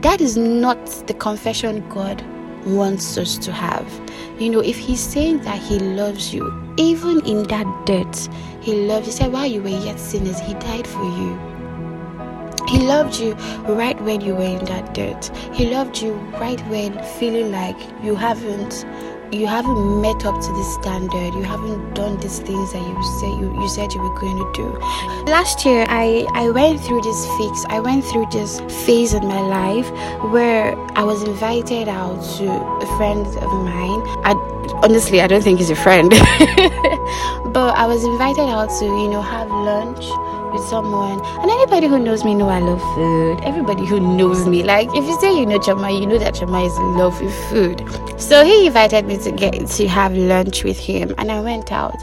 That 0.00 0.20
is 0.20 0.36
not 0.36 0.84
the 1.06 1.14
confession 1.14 1.88
God 1.88 2.22
wants 2.66 3.16
us 3.16 3.38
to 3.38 3.52
have. 3.52 3.86
You 4.38 4.50
know, 4.50 4.60
if 4.60 4.76
He's 4.76 5.00
saying 5.00 5.40
that 5.40 5.58
He 5.58 5.78
loves 5.78 6.34
you, 6.34 6.52
even 6.76 7.24
in 7.24 7.44
that 7.44 7.86
dirt, 7.86 8.28
He 8.60 8.74
loves 8.86 9.06
you. 9.06 9.12
He 9.12 9.16
said, 9.16 9.32
while 9.32 9.46
you 9.46 9.62
were 9.62 9.68
yet 9.68 9.98
sinners, 9.98 10.40
He 10.40 10.54
died 10.54 10.86
for 10.86 11.04
you. 11.04 11.38
He 12.68 12.80
loved 12.80 13.20
you 13.20 13.34
right 13.68 14.00
when 14.02 14.20
you 14.20 14.34
were 14.34 14.58
in 14.58 14.64
that 14.64 14.92
dirt. 14.92 15.30
He 15.54 15.70
loved 15.70 16.02
you 16.02 16.12
right 16.40 16.60
when 16.68 17.00
feeling 17.18 17.52
like 17.52 17.76
you 18.02 18.16
haven't 18.16 18.84
you 19.32 19.46
haven't 19.46 20.00
met 20.00 20.24
up 20.24 20.40
to 20.40 20.52
this 20.52 20.74
standard. 20.74 21.34
You 21.34 21.42
haven't 21.42 21.94
done 21.94 22.16
these 22.18 22.38
things 22.38 22.72
that 22.72 22.82
you 22.82 23.02
said 23.20 23.40
you, 23.40 23.60
you 23.60 23.68
said 23.68 23.92
you 23.92 24.00
were 24.00 24.14
going 24.18 24.36
to 24.38 24.52
do. 24.54 24.68
Last 25.26 25.64
year 25.64 25.84
i 25.88 26.26
i 26.34 26.48
went 26.50 26.80
through 26.80 27.02
this 27.02 27.26
fix. 27.36 27.64
I 27.68 27.80
went 27.80 28.04
through 28.04 28.26
this 28.30 28.60
phase 28.86 29.14
in 29.14 29.26
my 29.26 29.40
life 29.40 29.90
where 30.30 30.76
i 30.96 31.02
was 31.02 31.22
invited 31.22 31.88
out 31.88 32.22
to 32.38 32.46
a 32.48 32.86
friend 32.96 33.26
of 33.26 33.50
mine. 33.64 34.00
I, 34.24 34.32
honestly 34.82 35.20
i 35.20 35.26
don't 35.26 35.42
think 35.42 35.58
he's 35.58 35.70
a 35.70 35.76
friend. 35.76 36.12
But 37.56 37.74
i 37.78 37.86
was 37.86 38.04
invited 38.04 38.48
out 38.50 38.68
to 38.80 38.84
you 38.84 39.08
know 39.08 39.22
have 39.22 39.48
lunch 39.48 40.04
with 40.56 40.66
someone 40.68 41.20
and 41.40 41.50
anybody 41.50 41.86
who 41.86 41.98
knows 41.98 42.24
me 42.24 42.34
know 42.34 42.48
I 42.48 42.60
love 42.60 42.80
food 42.94 43.40
everybody 43.44 43.84
who 43.86 44.00
knows 44.00 44.46
me 44.46 44.62
like 44.62 44.88
if 44.88 45.04
you 45.04 45.20
say 45.20 45.38
you 45.38 45.46
know 45.46 45.58
Chama 45.58 45.98
you 45.98 46.06
know 46.06 46.18
that 46.18 46.34
Chama 46.34 46.66
is 46.66 46.76
in 46.78 46.96
love 46.96 47.20
with 47.20 47.34
food 47.50 48.20
so 48.20 48.44
he 48.44 48.66
invited 48.66 49.06
me 49.06 49.18
to 49.18 49.30
get 49.30 49.66
to 49.66 49.88
have 49.88 50.16
lunch 50.16 50.64
with 50.64 50.78
him 50.78 51.14
and 51.18 51.30
I 51.30 51.40
went 51.40 51.72
out 51.72 51.96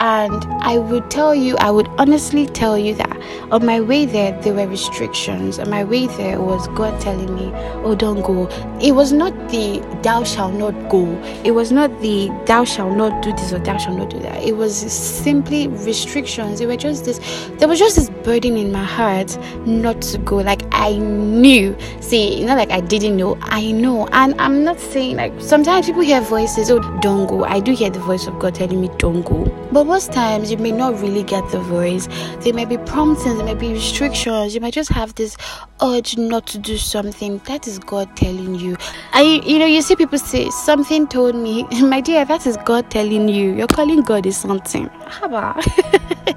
and 0.00 0.44
I 0.62 0.78
would 0.78 1.10
tell 1.10 1.34
you 1.34 1.56
I 1.58 1.70
would 1.70 1.88
honestly 1.98 2.46
tell 2.46 2.76
you 2.76 2.94
that 2.94 3.16
on 3.50 3.66
my 3.66 3.80
way 3.80 4.06
there, 4.06 4.32
there 4.42 4.54
were 4.54 4.66
restrictions. 4.66 5.58
On 5.58 5.68
my 5.68 5.82
way 5.82 6.06
there 6.06 6.40
was 6.40 6.68
God 6.68 7.00
telling 7.00 7.34
me, 7.34 7.50
Oh, 7.84 7.94
don't 7.94 8.22
go. 8.22 8.46
It 8.80 8.92
was 8.92 9.12
not 9.12 9.32
the 9.50 9.80
thou 10.02 10.22
shall 10.24 10.52
not 10.52 10.88
go. 10.88 11.04
It 11.44 11.50
was 11.50 11.72
not 11.72 11.90
the 12.00 12.30
thou 12.46 12.64
shall 12.64 12.94
not 12.94 13.22
do 13.22 13.32
this 13.32 13.52
or 13.52 13.58
thou 13.58 13.76
shall 13.76 13.96
not 13.96 14.10
do 14.10 14.20
that. 14.20 14.42
It 14.42 14.56
was 14.56 14.76
simply 14.76 15.68
restrictions. 15.68 16.60
It 16.60 16.66
were 16.66 16.76
just 16.76 17.04
this, 17.04 17.18
there 17.58 17.68
was 17.68 17.78
just 17.78 17.98
this 18.00 18.10
burden 18.24 18.56
in 18.56 18.72
my 18.72 18.84
heart 18.84 19.36
not 19.66 20.00
to 20.00 20.18
go. 20.18 20.36
Like 20.36 20.62
I 20.72 20.96
knew. 20.96 21.76
See, 22.00 22.44
not 22.44 22.56
like 22.56 22.70
I 22.70 22.80
didn't 22.80 23.16
know. 23.16 23.36
I 23.42 23.72
know. 23.72 24.08
And 24.12 24.40
I'm 24.40 24.64
not 24.64 24.80
saying 24.80 25.16
like 25.16 25.32
sometimes 25.40 25.86
people 25.86 26.02
hear 26.02 26.20
voices, 26.20 26.70
oh, 26.70 26.80
don't 27.00 27.26
go. 27.26 27.44
I 27.44 27.60
do 27.60 27.72
hear 27.72 27.90
the 27.90 28.00
voice 28.00 28.26
of 28.26 28.38
God 28.38 28.54
telling 28.54 28.80
me, 28.80 28.90
don't 28.98 29.22
go. 29.22 29.44
But 29.72 29.84
most 29.84 30.12
times 30.12 30.50
you 30.50 30.56
may 30.56 30.72
not 30.72 31.00
really 31.00 31.22
get 31.22 31.48
the 31.50 31.60
voice. 31.60 32.08
There 32.40 32.54
may 32.54 32.64
be 32.64 32.78
promptings, 32.78 33.36
there 33.36 33.44
may 33.44 33.54
be 33.54 33.72
restrictions. 33.72 34.54
You 34.54 34.60
might 34.60 34.74
just 34.74 34.90
have 34.90 35.14
this 35.14 35.36
urge 35.82 36.16
not 36.16 36.46
to 36.48 36.58
do 36.58 36.78
something. 36.78 37.38
That 37.44 37.66
is 37.66 37.78
God 37.78 38.16
telling 38.16 38.54
you. 38.54 38.76
I, 39.12 39.42
you 39.44 39.58
know, 39.58 39.66
you 39.66 39.82
see 39.82 39.96
people 39.96 40.18
say, 40.18 40.48
something 40.50 41.06
told 41.06 41.34
me, 41.34 41.64
my 41.82 42.00
dear, 42.00 42.24
that 42.24 42.46
is 42.46 42.56
God 42.64 42.90
telling 42.90 43.28
you. 43.28 43.54
You're 43.54 43.66
calling 43.66 44.02
God 44.02 44.26
is 44.26 44.36
something. 44.36 44.88
How 45.06 45.26
about? 45.26 45.66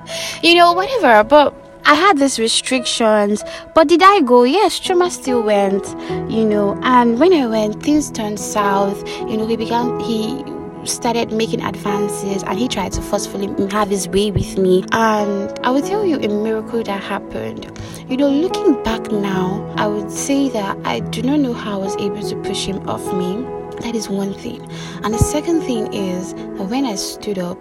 you 0.43 0.55
know, 0.55 0.73
whatever. 0.73 1.23
But 1.23 1.52
I 1.85 1.95
had 1.95 2.17
these 2.17 2.39
restrictions, 2.39 3.43
but 3.73 3.87
did 3.87 4.01
I 4.01 4.21
go? 4.21 4.43
Yes, 4.43 4.79
Chuma 4.79 5.11
still 5.11 5.43
went, 5.43 5.85
you 6.31 6.45
know. 6.45 6.79
And 6.83 7.19
when 7.19 7.33
I 7.33 7.45
went, 7.45 7.83
things 7.83 8.09
turned 8.09 8.39
south. 8.39 9.05
You 9.29 9.37
know, 9.37 9.47
he 9.47 9.57
began, 9.57 9.99
he 9.99 10.43
started 10.85 11.31
making 11.31 11.61
advances 11.61 12.43
and 12.43 12.57
he 12.57 12.67
tried 12.67 12.91
to 12.93 13.01
forcefully 13.01 13.47
have 13.71 13.89
his 13.89 14.07
way 14.07 14.31
with 14.31 14.57
me. 14.57 14.83
And 14.91 15.57
I 15.63 15.71
will 15.71 15.81
tell 15.81 16.05
you 16.05 16.17
a 16.17 16.27
miracle 16.27 16.83
that 16.83 17.03
happened. 17.03 17.69
You 18.09 18.17
know, 18.17 18.29
looking 18.29 18.81
back 18.83 19.11
now, 19.11 19.73
I 19.77 19.87
would 19.87 20.11
say 20.11 20.49
that 20.49 20.77
I 20.85 20.99
do 20.99 21.21
not 21.21 21.39
know 21.39 21.53
how 21.53 21.81
I 21.81 21.83
was 21.83 21.95
able 21.97 22.21
to 22.21 22.35
push 22.43 22.65
him 22.65 22.87
off 22.87 23.05
me. 23.13 23.43
That 23.81 23.95
is 23.95 24.07
one 24.07 24.33
thing. 24.33 24.61
And 25.03 25.13
the 25.13 25.19
second 25.19 25.61
thing 25.61 25.93
is 25.93 26.33
that 26.33 26.69
when 26.69 26.85
I 26.85 26.95
stood 26.95 27.39
up 27.39 27.57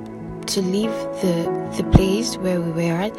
to 0.47 0.61
leave 0.61 0.91
the 1.23 1.63
the 1.77 1.85
place 1.85 2.37
where 2.37 2.61
we 2.61 2.71
were 2.73 2.93
at, 2.93 3.17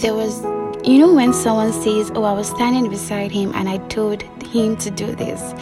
there 0.00 0.14
was 0.14 0.42
you 0.84 0.98
know 0.98 1.12
when 1.12 1.32
someone 1.32 1.72
says 1.72 2.10
oh 2.14 2.24
i 2.24 2.32
was 2.32 2.48
standing 2.48 2.88
beside 2.88 3.30
him 3.30 3.52
and 3.54 3.68
i 3.68 3.78
told 3.88 4.22
him 4.42 4.76
to 4.76 4.90
do 4.90 5.06
this 5.14 5.52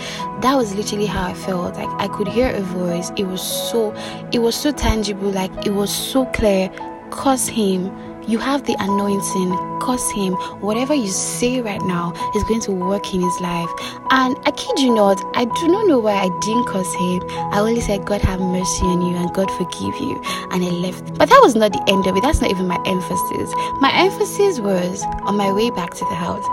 that 0.41 0.57
was 0.57 0.75
literally 0.75 1.07
how 1.07 1.27
i 1.27 1.35
felt. 1.35 1.75
Like 1.77 1.89
i 2.01 2.09
could 2.09 2.29
hear 2.29 2.51
a 2.51 2.61
voice. 2.61 3.13
It 3.17 3.25
was 3.25 3.43
so 3.43 3.95
it 4.33 4.39
was 4.39 4.57
so 4.57 4.73
tangible. 4.73 5.31
Like 5.31 5.67
it 5.67 5.71
was 5.71 5.95
so 5.95 6.27
clear. 6.27 6.71
Curse 7.11 7.49
him 7.49 7.91
you 8.29 8.39
have 8.39 8.65
the 8.67 8.77
anointing 8.79 9.51
curse 9.81 10.11
him 10.13 10.35
whatever 10.61 10.95
you 10.95 11.09
say 11.09 11.61
right 11.61 11.81
now 11.83 12.13
is 12.35 12.45
going 12.45 12.61
to 12.61 12.73
work 12.73 13.15
in 13.15 13.21
his 13.21 13.41
life 13.41 13.71
and 14.11 14.37
i 14.45 14.51
kid 14.51 14.79
you 14.79 14.95
not 14.95 15.21
i 15.35 15.45
do 15.45 15.69
not 15.69 15.87
know 15.87 15.99
why 15.99 16.13
i 16.13 16.29
didn't 16.41 16.67
curse 16.67 16.93
him 16.95 17.23
i 17.53 17.59
only 17.59 17.81
said 17.81 18.05
god 18.05 18.21
have 18.21 18.41
mercy 18.41 18.85
on 18.85 19.01
you 19.03 19.17
and 19.17 19.33
god 19.35 19.51
forgive 19.53 19.97
you 20.01 20.21
and 20.53 20.65
i 20.65 20.69
left 20.69 21.03
but 21.15 21.29
that 21.29 21.41
was 21.43 21.55
not 21.57 21.73
the 21.73 21.85
end 21.89 22.07
of 22.07 22.17
it 22.17 22.21
that's 22.23 22.41
not 22.41 22.51
even 22.51 22.67
my 22.67 22.79
emphasis 22.87 23.53
my 23.81 23.91
emphasis 23.95 24.61
was 24.61 25.03
on 25.23 25.37
my 25.37 25.51
way 25.53 25.71
back 25.71 25.91
to 25.95 26.05
the 26.11 26.15
house 26.15 26.45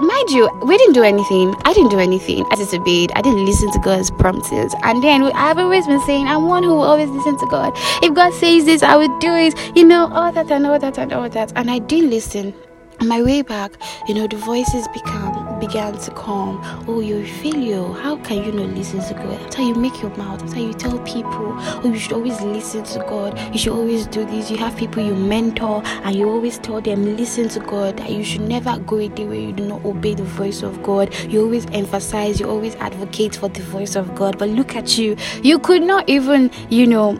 mind 0.00 0.30
you, 0.30 0.48
we 0.62 0.76
didn't 0.78 0.94
do 0.94 1.02
anything. 1.02 1.54
I 1.64 1.72
didn't 1.72 1.90
do 1.90 1.98
anything. 1.98 2.44
I 2.50 2.56
disobeyed. 2.56 3.12
I 3.14 3.22
didn't 3.22 3.44
listen 3.44 3.70
to 3.72 3.78
God's 3.78 4.10
promptings. 4.10 4.74
And 4.82 5.02
then 5.02 5.22
I've 5.22 5.58
always 5.58 5.86
been 5.86 6.00
saying, 6.02 6.26
I'm 6.26 6.46
one 6.46 6.62
who 6.62 6.70
will 6.70 6.82
always 6.82 7.08
listen 7.08 7.38
to 7.38 7.46
God. 7.46 7.72
If 8.02 8.14
God 8.14 8.32
says 8.34 8.64
this, 8.64 8.82
I 8.82 8.96
will 8.96 9.18
do 9.18 9.32
it. 9.34 9.54
You 9.76 9.84
know, 9.84 10.10
all 10.12 10.32
that 10.32 10.50
and 10.50 10.66
all 10.66 10.78
that 10.78 10.98
and 10.98 11.12
all 11.12 11.15
that. 11.28 11.52
And 11.56 11.70
I 11.70 11.78
didn't 11.78 12.10
listen. 12.10 12.54
On 13.00 13.08
my 13.08 13.22
way 13.22 13.42
back, 13.42 13.72
you 14.08 14.14
know, 14.14 14.26
the 14.26 14.38
voices 14.38 14.88
become 14.88 15.46
began 15.58 15.96
to 15.98 16.10
come. 16.12 16.60
Oh, 16.86 17.00
you're 17.00 17.22
a 17.22 17.26
failure. 17.26 17.82
How 17.92 18.16
can 18.16 18.44
you 18.44 18.52
not 18.52 18.70
listen 18.70 19.00
to 19.00 19.14
God? 19.14 19.38
That's 19.40 19.56
how 19.56 19.66
you 19.66 19.74
make 19.74 20.00
your 20.00 20.14
mouth. 20.16 20.40
That's 20.40 20.52
how 20.54 20.60
you 20.60 20.72
tell 20.74 20.98
people, 21.00 21.54
oh, 21.58 21.90
you 21.92 21.98
should 21.98 22.12
always 22.12 22.40
listen 22.40 22.84
to 22.84 22.98
God. 23.00 23.38
You 23.52 23.58
should 23.58 23.72
always 23.72 24.06
do 24.06 24.24
this. 24.24 24.50
You 24.50 24.56
have 24.58 24.76
people 24.76 25.02
you 25.02 25.14
mentor, 25.14 25.82
and 25.84 26.14
you 26.14 26.28
always 26.28 26.58
tell 26.58 26.80
them, 26.80 27.16
listen 27.16 27.48
to 27.50 27.60
God. 27.60 27.96
That 27.98 28.10
you 28.10 28.24
should 28.24 28.42
never 28.42 28.78
go 28.78 28.98
a 28.98 29.08
day 29.08 29.26
where 29.26 29.40
you 29.40 29.52
do 29.52 29.66
not 29.66 29.84
obey 29.84 30.14
the 30.14 30.24
voice 30.24 30.62
of 30.62 30.82
God. 30.82 31.14
You 31.30 31.42
always 31.42 31.66
emphasize. 31.66 32.40
You 32.40 32.48
always 32.48 32.74
advocate 32.76 33.36
for 33.36 33.48
the 33.48 33.62
voice 33.62 33.96
of 33.96 34.14
God. 34.14 34.38
But 34.38 34.50
look 34.50 34.76
at 34.76 34.98
you. 34.98 35.16
You 35.42 35.58
could 35.58 35.82
not 35.82 36.08
even, 36.08 36.50
you 36.70 36.86
know 36.86 37.18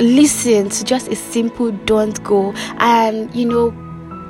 listen 0.00 0.68
to 0.70 0.84
just 0.84 1.08
a 1.08 1.16
simple 1.16 1.70
don't 1.70 2.22
go 2.24 2.52
and 2.78 3.34
you 3.34 3.46
know 3.46 3.70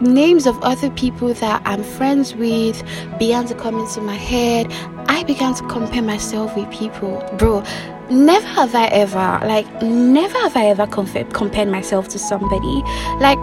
names 0.03 0.47
of 0.47 0.61
other 0.63 0.91
people 0.91 1.33
that 1.35 1.63
I'm 1.65 1.83
friends 1.83 2.35
with 2.35 2.83
began 3.19 3.47
to 3.47 3.55
come 3.55 3.79
into 3.79 4.01
my 4.01 4.17
head. 4.17 4.67
I 5.09 5.23
began 5.25 5.55
to 5.55 5.67
compare 5.69 6.03
myself 6.03 6.57
with 6.57 6.71
people. 6.73 7.25
Bro, 7.39 7.63
never 8.11 8.47
have 8.47 8.75
I 8.75 8.87
ever, 8.87 9.47
like, 9.47 9.67
never 9.83 10.37
have 10.39 10.57
I 10.57 10.67
ever 10.67 10.87
compared 10.87 11.69
myself 11.69 12.09
to 12.09 12.19
somebody. 12.19 12.83
Like, 13.21 13.39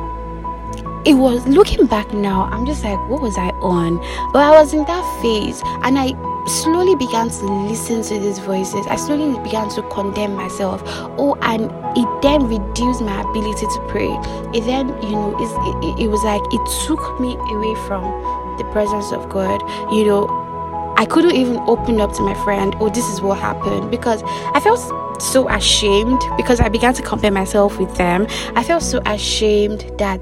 it 1.06 1.14
was 1.14 1.48
looking 1.48 1.86
back 1.86 2.14
now, 2.14 2.50
I'm 2.52 2.66
just 2.66 2.84
like, 2.84 3.00
what 3.10 3.22
was 3.22 3.38
I 3.38 3.50
on? 3.62 3.98
But 4.34 4.40
I 4.40 4.52
was 4.52 4.74
in 4.74 4.84
that 4.86 5.22
phase 5.22 5.62
and 5.84 5.98
I 5.98 6.12
slowly 6.48 6.96
began 6.96 7.30
to 7.30 7.46
listen 7.46 8.02
to 8.04 8.20
these 8.20 8.40
voices. 8.40 8.86
I 8.88 8.96
slowly 8.96 9.40
began 9.44 9.70
to 9.70 9.82
condemn 9.90 10.36
myself. 10.36 10.82
Oh, 11.18 11.38
and 11.42 11.72
it 11.98 12.22
then 12.22 12.48
reduced 12.48 13.02
my 13.02 13.22
ability 13.22 13.66
to 13.66 13.86
pray. 13.88 14.10
It 14.54 14.66
then, 14.66 14.90
you 15.04 15.12
know, 15.12 15.36
it, 15.40 16.04
it 16.04 16.08
was 16.08 16.24
like 16.24 16.42
it 16.52 16.88
took 16.88 17.20
me 17.20 17.36
away 17.36 17.76
from 17.88 18.04
the 18.58 18.64
presence 18.72 19.12
of 19.12 19.30
God. 19.30 19.62
You 19.92 20.06
know, 20.06 20.96
I 20.98 21.06
couldn't 21.06 21.36
even 21.36 21.58
open 21.60 22.02
up 22.02 22.14
to 22.14 22.22
my 22.22 22.34
friend, 22.44 22.76
oh, 22.80 22.90
this 22.90 23.08
is 23.08 23.22
what 23.22 23.40
happened, 23.40 23.90
because 23.90 24.22
I 24.54 24.60
felt 24.60 24.80
so 25.22 25.50
ashamed 25.50 26.22
because 26.38 26.60
I 26.60 26.70
began 26.70 26.94
to 26.94 27.02
compare 27.02 27.32
myself 27.32 27.78
with 27.80 27.96
them. 27.96 28.28
I 28.56 28.64
felt 28.64 28.84
so 28.84 29.02
ashamed 29.06 29.92
that 29.98 30.22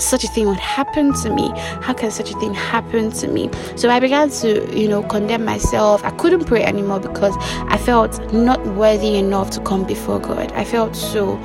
such 0.00 0.24
a 0.24 0.28
thing 0.28 0.46
would 0.46 0.58
happen 0.58 1.12
to 1.22 1.30
me? 1.34 1.52
How 1.82 1.92
can 1.92 2.10
such 2.10 2.30
a 2.30 2.38
thing 2.38 2.54
happen 2.54 3.10
to 3.12 3.28
me? 3.28 3.50
So 3.76 3.88
i 3.90 4.00
began 4.00 4.30
to 4.30 4.48
you 4.78 4.88
know 4.88 5.02
condemn 5.02 5.44
myself. 5.44 6.04
I 6.04 6.10
couldn't 6.10 6.44
pray 6.44 6.64
anymore 6.64 7.00
because 7.00 7.34
i 7.68 7.76
felt 7.76 8.32
not 8.32 8.64
worthy 8.66 9.16
enough 9.16 9.50
to 9.50 9.60
come 9.60 9.84
before 9.84 10.18
god. 10.20 10.52
I 10.52 10.64
felt 10.64 10.96
so 10.96 11.36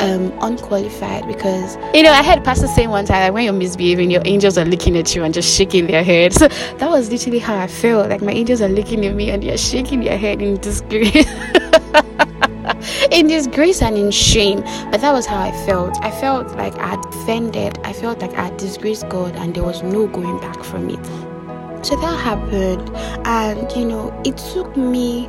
um, 0.00 0.32
unqualified 0.40 1.26
because 1.26 1.76
you 1.94 2.02
know 2.02 2.10
I 2.10 2.22
heard 2.22 2.42
pastor 2.42 2.66
saying 2.66 2.90
one 2.90 3.04
time 3.04 3.22
like 3.22 3.32
when 3.34 3.44
you're 3.44 3.52
misbehaving 3.52 4.10
your 4.10 4.22
angels 4.24 4.56
are 4.56 4.64
looking 4.64 4.96
at 4.96 5.14
you 5.14 5.22
and 5.24 5.32
just 5.32 5.54
shaking 5.56 5.86
their 5.86 6.02
head. 6.02 6.32
So 6.32 6.48
that 6.48 6.88
was 6.90 7.10
literally 7.10 7.38
how 7.38 7.56
I 7.58 7.66
felt. 7.66 8.08
Like 8.08 8.22
my 8.22 8.32
angels 8.32 8.62
are 8.62 8.68
looking 8.68 9.04
at 9.04 9.14
me 9.14 9.30
and 9.30 9.42
they're 9.42 9.58
shaking 9.58 10.00
their 10.00 10.18
head 10.18 10.40
in 10.42 10.58
disgrace. 10.60 11.26
In 13.10 13.26
disgrace 13.26 13.82
and 13.82 13.96
in 13.96 14.10
shame. 14.10 14.60
But 14.90 15.00
that 15.00 15.12
was 15.12 15.26
how 15.26 15.40
I 15.42 15.52
felt. 15.66 15.96
I 16.02 16.10
felt 16.10 16.56
like 16.56 16.74
I 16.76 16.88
had 16.90 17.09
offended. 17.20 17.78
I 17.84 17.92
felt 17.92 18.20
like 18.20 18.34
I 18.34 18.50
disgraced 18.56 19.08
God 19.08 19.36
and 19.36 19.54
there 19.54 19.64
was 19.64 19.82
no 19.82 20.06
going 20.06 20.38
back 20.40 20.62
from 20.64 20.90
it. 20.90 21.04
So 21.84 21.96
that 21.96 22.20
happened, 22.20 22.90
and 23.26 23.70
you 23.72 23.86
know, 23.86 24.20
it 24.24 24.36
took 24.36 24.76
me 24.76 25.28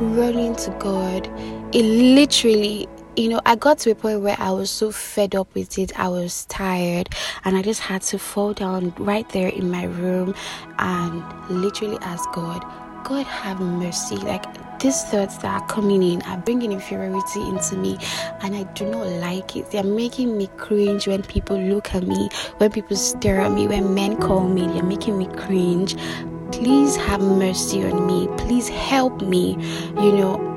running 0.00 0.54
to 0.56 0.70
God. 0.78 1.26
It 1.74 1.82
literally 1.82 2.88
you 3.16 3.28
know, 3.28 3.40
I 3.44 3.56
got 3.56 3.78
to 3.80 3.90
a 3.90 3.94
point 3.94 4.20
where 4.22 4.36
I 4.38 4.50
was 4.52 4.70
so 4.70 4.92
fed 4.92 5.34
up 5.34 5.52
with 5.54 5.78
it. 5.78 5.98
I 5.98 6.08
was 6.08 6.46
tired 6.46 7.08
and 7.44 7.56
I 7.56 7.62
just 7.62 7.80
had 7.80 8.02
to 8.02 8.18
fall 8.18 8.54
down 8.54 8.94
right 8.98 9.28
there 9.30 9.48
in 9.48 9.70
my 9.70 9.84
room 9.84 10.34
and 10.78 11.22
literally 11.50 11.98
ask 12.02 12.30
God, 12.32 12.64
God 13.04 13.26
have 13.26 13.60
mercy. 13.60 14.16
Like 14.16 14.44
these 14.80 15.02
thoughts 15.04 15.36
that 15.38 15.60
are 15.62 15.66
coming 15.68 16.02
in 16.02 16.22
are 16.22 16.38
bringing 16.38 16.72
inferiority 16.72 17.40
into 17.42 17.76
me, 17.76 17.98
and 18.42 18.54
I 18.54 18.64
do 18.74 18.86
not 18.86 19.06
like 19.06 19.56
it. 19.56 19.70
They're 19.70 19.82
making 19.84 20.36
me 20.36 20.48
cringe 20.56 21.06
when 21.06 21.22
people 21.22 21.58
look 21.58 21.94
at 21.94 22.06
me, 22.06 22.28
when 22.58 22.72
people 22.72 22.96
stare 22.96 23.40
at 23.40 23.52
me, 23.52 23.66
when 23.66 23.94
men 23.94 24.16
call 24.16 24.48
me, 24.48 24.66
they're 24.68 24.82
making 24.82 25.18
me 25.18 25.26
cringe. 25.36 25.96
Please 26.52 26.96
have 26.96 27.20
mercy 27.20 27.84
on 27.84 28.06
me. 28.06 28.28
Please 28.36 28.68
help 28.68 29.22
me. 29.22 29.56
You 29.96 30.12
know, 30.12 30.49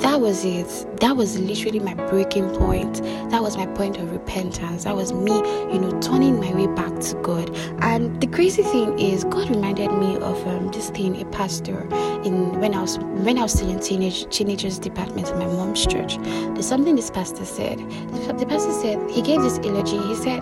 that 0.00 0.20
was 0.20 0.44
it. 0.44 0.86
That 1.00 1.16
was 1.16 1.38
literally 1.38 1.78
my 1.78 1.94
breaking 1.94 2.48
point. 2.56 3.02
That 3.30 3.42
was 3.42 3.56
my 3.56 3.66
point 3.66 3.98
of 3.98 4.10
repentance. 4.10 4.84
That 4.84 4.96
was 4.96 5.12
me, 5.12 5.34
you 5.72 5.78
know, 5.78 5.98
turning 6.00 6.40
my 6.40 6.54
way 6.54 6.66
back 6.68 7.00
to 7.00 7.16
God. 7.16 7.54
And 7.82 8.20
the 8.20 8.26
crazy 8.26 8.62
thing 8.62 8.98
is, 8.98 9.24
God 9.24 9.50
reminded 9.50 9.92
me 9.92 10.16
of 10.16 10.46
um, 10.46 10.70
this 10.72 10.90
thing 10.90 11.20
a 11.20 11.24
pastor 11.26 11.82
in 12.24 12.58
when 12.60 12.74
I 12.74 12.82
was 12.82 12.98
when 12.98 13.38
I 13.38 13.42
was 13.42 13.52
still 13.52 13.70
in 13.70 13.80
teenage 13.80 14.28
teenagers 14.34 14.78
department 14.78 15.28
in 15.28 15.38
my 15.38 15.46
mom's 15.46 15.86
church. 15.86 16.16
There's 16.18 16.66
something 16.68 16.96
this 16.96 17.10
pastor 17.10 17.44
said. 17.44 17.78
The, 17.78 18.46
pastor 18.46 18.72
said 18.72 19.10
he 19.10 19.22
gave 19.22 19.42
this 19.42 19.58
eulogy. 19.58 19.98
He 19.98 20.14
said, 20.14 20.40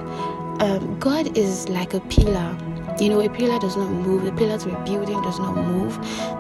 um, 0.61 0.99
"God 0.99 1.37
is 1.37 1.69
like 1.69 1.95
a 1.95 2.01
pillar." 2.01 2.57
You 3.01 3.11
know, 3.11 3.21
a 3.21 3.31
pillar 3.31 3.61
does 3.61 3.77
not 3.77 3.91
move. 3.91 4.25
The 4.25 4.33
pillar 4.33 4.59
to 4.59 4.77
a 4.77 4.85
building 4.85 5.23
does 5.23 5.39
not 5.39 5.55
move. 5.55 5.95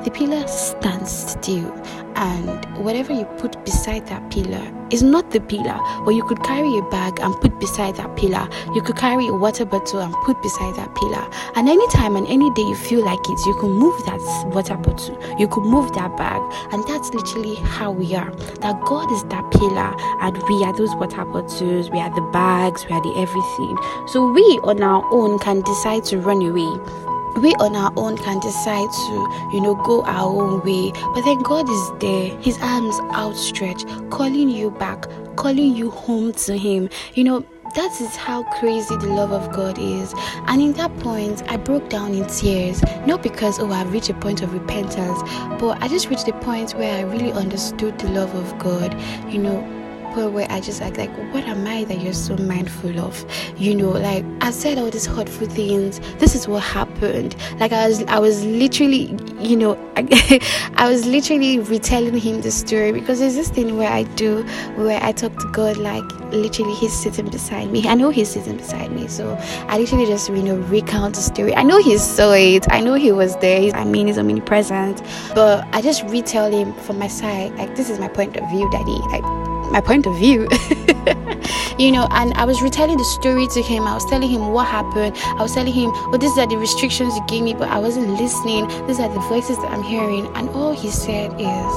The 0.05 0.11
pillar 0.11 0.45
stands 0.49 1.31
still 1.31 1.73
and 2.19 2.65
whatever 2.85 3.13
you 3.13 3.25
put 3.39 3.65
beside 3.65 4.05
that 4.09 4.29
pillar 4.31 4.75
is 4.91 5.05
not 5.05 5.31
the 5.31 5.41
pillar 5.41 5.79
but 6.05 6.11
you 6.11 6.25
could 6.25 6.43
carry 6.43 6.77
a 6.79 6.83
bag 6.91 7.21
and 7.21 7.33
put 7.41 7.59
beside 7.61 7.95
that 7.97 8.17
pillar. 8.17 8.49
You 8.75 8.83
could 8.83 8.97
carry 8.97 9.29
a 9.29 9.33
water 9.33 9.65
bottle 9.65 10.01
and 10.01 10.13
put 10.25 10.41
beside 10.43 10.75
that 10.77 10.93
pillar. 10.97 11.31
And 11.55 11.69
anytime 11.69 12.17
and 12.17 12.27
any 12.27 12.53
day 12.55 12.63
you 12.63 12.75
feel 12.75 13.05
like 13.05 13.21
it 13.21 13.47
you 13.47 13.57
can 13.61 13.71
move 13.71 14.05
that 14.07 14.21
water 14.53 14.77
bottle. 14.77 15.17
You 15.39 15.47
could 15.47 15.65
move 15.65 15.93
that 15.95 16.17
bag. 16.17 16.43
And 16.73 16.83
that's 16.89 17.15
literally 17.15 17.55
how 17.57 17.93
we 17.93 18.15
are. 18.17 18.31
That 18.63 18.81
god 18.85 19.13
is 19.13 19.23
that 19.25 19.49
pillar 19.53 19.95
and 20.21 20.37
we 20.49 20.65
are 20.65 20.77
those 20.77 20.95
water 20.97 21.25
bottles. 21.25 21.91
We 21.91 22.01
are 22.01 22.13
the 22.15 22.29
bags. 22.33 22.85
We 22.89 22.97
are 22.97 23.03
the 23.03 23.15
everything. 23.17 23.79
So 24.09 24.33
we 24.33 24.43
on 24.65 24.83
our 24.83 25.05
own 25.13 25.39
can 25.39 25.61
decide 25.63 26.05
to 26.07 26.19
run 26.19 26.43
away 26.43 27.08
we 27.37 27.55
on 27.55 27.77
our 27.77 27.93
own 27.97 28.17
can 28.17 28.41
decide 28.41 28.89
to, 28.91 29.49
you 29.53 29.61
know, 29.61 29.75
go 29.75 30.03
our 30.05 30.29
own 30.29 30.61
way. 30.63 30.93
But 31.15 31.23
then 31.23 31.43
God 31.43 31.69
is 31.69 31.91
there, 32.01 32.37
His 32.39 32.59
arms 32.61 32.99
outstretched, 33.15 33.87
calling 34.11 34.49
you 34.49 34.71
back, 34.71 35.07
calling 35.37 35.75
you 35.75 35.91
home 35.91 36.33
to 36.33 36.57
Him. 36.57 36.89
You 37.15 37.25
know, 37.25 37.47
that 37.75 38.01
is 38.01 38.17
how 38.17 38.45
crazy 38.59 38.97
the 38.97 39.09
love 39.09 39.31
of 39.31 39.53
God 39.53 39.79
is. 39.79 40.15
And 40.47 40.63
in 40.63 40.73
that 40.75 40.97
point, 41.01 41.43
I 41.51 41.57
broke 41.59 41.91
down 41.91 42.15
in 42.15 42.27
tears. 42.27 42.83
Not 43.07 43.23
because, 43.23 43.59
oh, 43.61 43.71
I've 43.71 43.93
reached 43.93 44.09
a 44.09 44.15
point 44.15 44.43
of 44.43 44.53
repentance, 44.53 45.21
but 45.61 45.81
I 45.83 45.89
just 45.89 46.09
reached 46.09 46.29
a 46.29 46.33
point 46.41 46.73
where 46.73 46.97
I 46.97 47.03
really 47.03 47.33
understood 47.33 47.99
the 47.99 48.09
love 48.11 48.35
of 48.35 48.59
God. 48.59 48.99
You 49.31 49.39
know, 49.39 49.78
where 50.17 50.47
I 50.51 50.61
just 50.61 50.81
like, 50.81 50.97
like, 50.97 51.11
what 51.33 51.45
am 51.45 51.67
I 51.67 51.85
that 51.85 52.01
you're 52.01 52.13
so 52.13 52.37
mindful 52.37 52.99
of? 53.01 53.25
You 53.57 53.75
know, 53.75 53.91
like 53.91 54.25
I 54.41 54.51
said 54.51 54.79
all 54.79 54.91
these 54.91 55.07
hurtful 55.07 55.47
things. 55.47 56.01
This 56.19 56.35
is 56.35 56.49
what 56.49 56.63
happened. 56.63 57.37
Like 57.61 57.73
I 57.73 57.89
was, 57.89 58.03
I 58.05 58.19
was 58.19 58.45
literally, 58.45 59.17
you 59.41 59.57
know, 59.57 59.79
I, 59.97 60.41
I 60.77 60.89
was 60.91 61.07
literally 61.07 61.61
retelling 61.61 62.17
him 62.19 62.41
the 62.41 62.51
story 62.51 62.93
because 62.93 63.21
there's 63.21 63.35
this 63.35 63.49
thing 63.49 63.77
where 63.77 63.91
I 63.91 64.03
do, 64.03 64.43
where 64.77 65.03
I 65.03 65.13
talk 65.13 65.37
to 65.37 65.49
God 65.53 65.77
like 65.77 66.05
literally 66.33 66.75
he's 66.75 66.93
sitting 66.93 67.29
beside 67.29 67.71
me. 67.71 67.87
I 67.87 67.95
know 67.95 68.11
he's 68.11 68.31
sitting 68.31 68.57
beside 68.57 68.93
me, 68.93 69.09
so 69.09 69.37
I 69.69 69.79
literally 69.79 70.07
just 70.07 70.29
you 70.31 70.43
know 70.43 70.57
recount 70.57 71.15
the 71.15 71.23
story. 71.23 71.55
I 71.55 71.63
know 71.63 71.79
he 71.79 71.99
saw 71.99 72.33
it. 72.33 72.67
I 72.71 72.81
know 72.81 72.95
he 72.95 73.13
was 73.13 73.37
there. 73.37 73.75
I 73.75 73.85
mean, 73.85 74.07
he's 74.07 74.19
omnipresent, 74.19 75.03
but 75.35 75.67
I 75.73 75.81
just 75.81 76.03
retell 76.05 76.51
him 76.51 76.73
from 76.75 76.99
my 76.99 77.09
side. 77.09 77.55
Like 77.57 77.77
this 77.77 77.91
is 77.91 77.99
my 77.99 78.09
point 78.09 78.37
of 78.37 78.49
view, 78.51 78.69
Daddy. 78.71 78.99
Like 79.11 79.48
my 79.71 79.81
point 79.81 80.07
of 80.07 80.17
view. 80.17 80.49
you 81.79 81.93
know, 81.93 82.09
and 82.11 82.35
I 82.35 82.45
was 82.45 82.61
retelling 82.61 82.97
the 82.97 83.05
story 83.05 83.47
to 83.49 83.63
him. 83.63 83.87
I 83.87 83.95
was 83.95 84.05
telling 84.05 84.29
him 84.29 84.53
what 84.53 84.67
happened. 84.67 85.17
I 85.17 85.43
was 85.43 85.55
telling 85.55 85.73
him, 85.73 85.91
well, 86.11 86.19
these 86.19 86.37
are 86.39 86.47
the 86.47 86.57
restrictions 86.57 87.15
you 87.15 87.25
gave 87.27 87.43
me, 87.43 87.55
but 87.55 87.69
I 87.69 87.79
wasn't 87.79 88.09
listening. 88.09 88.67
These 88.87 89.01
are 89.01 89.09
the 89.09 89.21
voices 89.21 89.57
that 89.59 89.71
I'm 89.71 89.83
hearing. 89.83 90.27
And 90.35 90.49
all 90.51 90.73
he 90.73 90.91
said 90.91 91.33
is, 91.39 91.73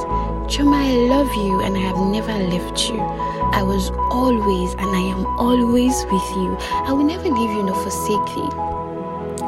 Choma, 0.52 0.76
I 0.76 0.92
love 1.08 1.32
you 1.34 1.62
and 1.62 1.76
I 1.76 1.80
have 1.80 1.98
never 1.98 2.32
left 2.32 2.88
you. 2.88 2.98
I 2.98 3.62
was 3.62 3.90
always 4.10 4.72
and 4.72 4.90
I 4.96 5.00
am 5.14 5.24
always 5.38 5.94
with 6.06 6.30
you. 6.36 6.56
I 6.58 6.92
will 6.92 7.04
never 7.04 7.28
leave 7.28 7.50
you 7.50 7.62
nor 7.62 7.74
forsake 7.74 8.26
thee. 8.34 8.72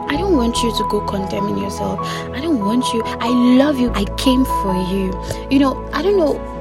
I 0.08 0.16
don't 0.16 0.36
want 0.36 0.62
you 0.62 0.70
to 0.76 0.88
go 0.88 1.00
condemning 1.00 1.58
yourself. 1.58 1.98
I 2.00 2.40
don't 2.40 2.60
want 2.60 2.84
you. 2.92 3.02
I 3.04 3.28
love 3.56 3.80
you. 3.80 3.90
I 3.94 4.04
came 4.16 4.44
for 4.44 4.74
you. 4.92 5.12
You 5.50 5.58
know, 5.58 5.90
I 5.92 6.02
don't 6.02 6.16
know 6.16 6.53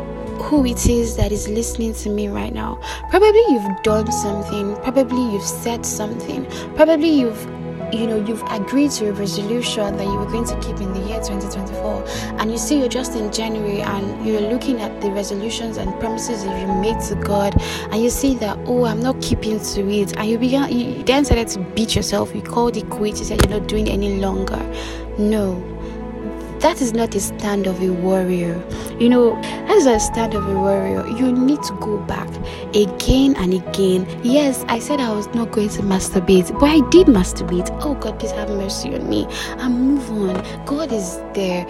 who 0.43 0.65
it 0.65 0.87
is 0.87 1.15
that 1.15 1.31
is 1.31 1.47
listening 1.47 1.93
to 1.93 2.09
me 2.09 2.27
right 2.27 2.53
now. 2.53 2.79
Probably 3.09 3.43
you've 3.49 3.83
done 3.83 4.11
something, 4.11 4.75
probably 4.77 5.31
you've 5.31 5.41
said 5.41 5.85
something, 5.85 6.45
probably 6.75 7.09
you've 7.09 7.47
you 7.93 8.07
know 8.07 8.17
you've 8.25 8.41
agreed 8.49 8.89
to 8.89 9.09
a 9.09 9.13
resolution 9.13 9.95
that 9.97 10.03
you 10.03 10.15
were 10.15 10.25
going 10.25 10.45
to 10.45 10.59
keep 10.61 10.77
in 10.77 10.91
the 10.93 10.99
year 11.01 11.19
2024 11.21 12.03
and 12.39 12.51
you 12.51 12.57
see 12.57 12.79
you're 12.79 12.89
just 12.89 13.15
in 13.15 13.31
january 13.31 13.81
and 13.81 14.25
you're 14.25 14.41
looking 14.41 14.81
at 14.81 14.99
the 14.99 15.11
resolutions 15.11 15.77
and 15.77 15.93
promises 15.99 16.43
that 16.43 16.59
you 16.59 16.67
made 16.81 16.99
to 17.01 17.13
god. 17.23 17.53
And 17.91 18.01
you 18.01 18.09
see 18.09 18.33
that 18.35 18.57
oh 18.65 18.85
i'm 18.85 18.99
not 18.99 19.21
keeping 19.21 19.59
to 19.59 19.89
it. 19.89 20.17
And 20.17 20.27
you 20.27 20.39
began 20.39 20.71
you 20.71 21.03
then 21.03 21.23
started 21.23 21.49
to 21.49 21.59
beat 21.59 21.95
yourself. 21.95 22.33
You 22.33 22.41
called 22.41 22.77
it 22.77 22.89
quits. 22.89 23.19
You 23.19 23.25
said 23.25 23.45
you're 23.45 23.59
not 23.59 23.69
doing 23.69 23.87
any 23.89 24.19
longer. 24.19 24.59
No 25.19 25.72
that 26.63 26.81
is 26.81 26.93
not 26.93 27.13
a 27.13 27.19
stand 27.19 27.67
of 27.67 27.81
a 27.81 27.91
warrior. 27.91 28.63
You 28.97 29.09
know, 29.09 29.35
as 29.67 29.85
a 29.85 29.99
stand 29.99 30.33
of 30.33 30.47
a 30.47 30.55
warrior, 30.55 31.05
you 31.07 31.29
need 31.29 31.61
to 31.63 31.73
go 31.81 31.97
back 32.05 32.29
again 32.73 33.35
and 33.35 33.53
again. 33.53 34.07
Yes, 34.23 34.63
I 34.69 34.79
said 34.79 35.01
I 35.01 35.11
was 35.13 35.27
not 35.35 35.51
going 35.51 35.67
to 35.69 35.81
masturbate, 35.81 36.57
but 36.57 36.69
I 36.69 36.79
did 36.89 37.07
masturbate. 37.07 37.69
Oh 37.83 37.95
God, 37.95 38.17
please 38.17 38.31
have 38.31 38.49
mercy 38.49 38.95
on 38.95 39.09
me 39.09 39.27
and 39.57 39.75
move 39.77 40.09
on. 40.09 40.65
God 40.65 40.93
is 40.93 41.17
there. 41.33 41.65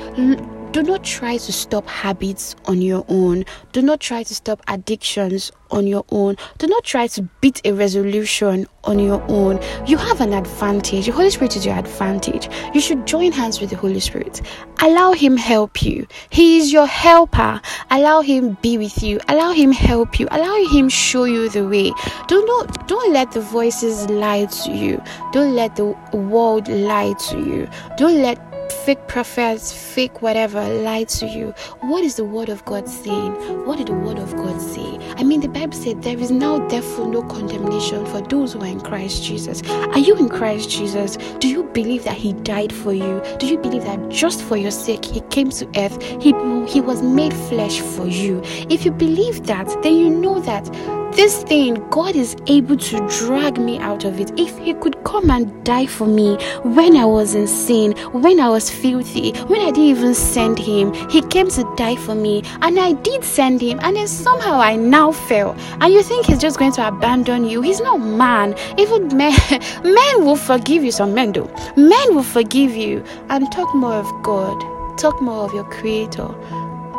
Do 0.74 0.82
not 0.82 1.04
try 1.04 1.38
to 1.38 1.54
stop 1.54 1.88
habits 1.88 2.56
on 2.66 2.82
your 2.82 3.06
own. 3.08 3.46
Do 3.74 3.84
not 3.84 4.00
try 4.00 4.24
to 4.24 4.34
stop 4.34 4.60
addictions 4.68 5.52
on 5.70 5.86
your 5.86 6.04
own. 6.10 6.36
Do 6.58 6.66
not 6.66 6.84
try 6.84 7.06
to 7.06 7.22
beat 7.42 7.62
a 7.64 7.74
resolution 7.74 8.66
on 8.84 8.98
your 8.98 9.24
own. 9.30 9.60
You 9.86 9.98
have 9.98 10.20
an 10.20 10.34
advantage. 10.34 11.06
The 11.06 11.12
Holy 11.12 11.30
Spirit 11.30 11.56
is 11.56 11.64
your 11.64 11.76
advantage. 11.76 12.50
You 12.74 12.82
should 12.82 13.06
join 13.06 13.32
hands 13.32 13.62
with 13.62 13.70
the 13.70 13.76
Holy 13.76 14.00
Spirit. 14.00 14.42
Allow 14.82 15.14
Him 15.14 15.38
help 15.38 15.84
you. 15.84 16.08
He 16.32 16.58
is 16.58 16.74
your 16.74 16.88
helper. 16.88 17.62
Allow 17.92 18.22
Him 18.22 18.58
be 18.64 18.80
with 18.80 19.04
you. 19.04 19.20
Allow 19.30 19.52
Him 19.52 19.72
help 19.72 20.20
you. 20.20 20.28
Allow 20.32 20.56
Him 20.72 20.90
show 20.90 21.26
you 21.26 21.50
the 21.50 21.68
way. 21.68 21.92
Do 22.28 22.44
not 22.48 22.88
don't 22.88 23.14
let 23.14 23.32
the 23.32 23.42
voices 23.42 24.10
lie 24.10 24.46
to 24.46 24.72
you. 24.72 25.00
Don't 25.34 25.54
let 25.54 25.76
the 25.76 25.96
world 26.14 26.68
lie 26.68 27.14
to 27.30 27.38
you. 27.38 27.70
Don't 27.96 28.20
let 28.24 28.53
fake 28.86 29.08
prophets, 29.08 29.72
fake 29.72 30.22
whatever 30.22 30.62
lie 30.82 31.06
to 31.06 31.26
you. 31.26 31.54
What 31.80 32.04
is 32.04 32.16
the 32.16 32.26
word 32.26 32.50
of 32.50 32.66
God 32.66 32.90
saying? 32.90 33.32
What 33.66 33.78
did 33.78 33.88
the 33.88 33.94
word 33.94 34.20
of 34.20 34.36
God 34.36 34.60
say? 34.62 34.98
I 35.16 35.24
mean, 35.24 35.40
the 35.40 35.48
Bible 35.48 35.78
said 35.78 36.02
there 36.02 36.18
is 36.18 36.32
now 36.32 36.68
therefore 36.68 37.08
no 37.08 37.24
condemnation 37.24 38.06
for 38.08 38.20
those 38.20 38.52
who 38.54 38.62
are 38.62 38.68
in 38.68 38.82
Christ 38.82 39.24
Jesus. 39.24 39.64
Are 39.70 40.00
you 40.00 40.18
in 40.18 40.28
Christ 40.28 40.70
Jesus? 40.70 41.16
Do 41.40 41.48
you 41.48 41.64
believe 41.64 42.04
that 42.04 42.18
He 42.18 42.34
died 42.34 42.74
for 42.74 42.94
you? 42.94 43.22
Do 43.40 43.48
you 43.48 43.58
believe 43.58 43.86
that 43.86 44.10
just 44.10 44.42
for 44.42 44.58
your 44.58 44.72
sake 44.72 45.06
He 45.06 45.22
came 45.30 45.50
to 45.52 45.66
earth? 45.78 46.02
He 46.22 46.34
He 46.68 46.82
was 46.82 47.02
made 47.02 47.34
flesh 47.34 47.80
for 47.80 48.06
you. 48.06 48.42
If 48.70 48.84
you 48.84 48.92
believe 48.92 49.46
that, 49.48 49.68
then 49.82 49.96
you 49.96 50.10
know 50.10 50.42
that 50.42 50.68
this 51.16 51.44
thing, 51.44 51.76
God 51.90 52.16
is 52.16 52.36
able 52.48 52.78
to 52.78 53.08
drag 53.08 53.58
me 53.58 53.78
out 53.80 54.06
of 54.06 54.20
it. 54.20 54.32
If 54.40 54.58
He 54.58 54.74
could 54.74 55.04
come 55.04 55.30
and 55.30 55.64
die 55.64 55.86
for 55.86 56.08
me 56.08 56.38
when 56.64 56.96
I 56.96 57.06
was 57.06 57.36
in 57.36 57.48
sin, 57.48 57.94
when 58.12 58.40
I 58.40 58.50
was 58.50 58.70
filthy, 58.70 59.32
when 59.44 59.62
I 59.62 59.72
didn't 59.72 59.98
even 59.98 60.16
send 60.16 60.58
Him, 60.60 60.94
He 61.10 61.22
came 61.22 61.50
to 61.50 61.64
die 61.76 61.96
for 61.96 62.16
me, 62.16 62.44
and 62.62 62.80
I 62.80 62.94
did 62.94 63.24
send 63.24 63.62
Him, 63.62 63.80
and 63.82 63.96
then 63.96 64.08
somehow 64.08 64.60
I 64.60 64.76
now 64.76 65.12
fell. 65.12 65.56
And 65.82 65.94
you 65.94 66.04
think 66.04 66.26
He's 66.26 66.40
just 66.40 66.60
going 66.60 66.72
to 66.74 66.88
abandon 66.88 67.46
you? 67.46 67.62
He's 67.62 67.82
not 67.82 67.98
man. 67.98 68.56
Even 68.78 69.16
men, 69.16 69.34
men 69.84 70.26
will 70.26 70.36
forgive 70.36 70.84
you. 70.84 70.92
Some 70.92 71.14
men 71.14 71.32
do. 71.32 71.50
Men 71.76 72.16
will 72.16 72.24
forgive 72.24 72.76
you. 72.76 73.04
And 73.30 73.52
talk 73.52 73.74
more 73.76 73.96
of 73.96 74.24
God. 74.24 74.60
Talk 74.98 75.22
more 75.22 75.46
of 75.46 75.54
your 75.54 75.66
Creator. 75.66 76.28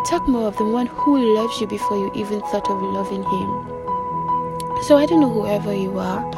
Talk 0.07 0.29
more 0.29 0.49
of 0.49 0.57
the 0.59 0.65
one 0.65 0.87
who 0.87 1.35
loves 1.35 1.61
you 1.61 1.67
before 1.67 1.97
you 1.97 2.13
even 2.15 2.41
thought 2.43 2.69
of 2.69 2.83
loving 2.83 3.23
Him. 3.23 3.74
So 4.83 4.97
I 4.97 5.07
don't 5.07 5.21
know 5.21 5.31
whoever 5.31 5.73
you 5.75 5.99
are. 5.99 6.31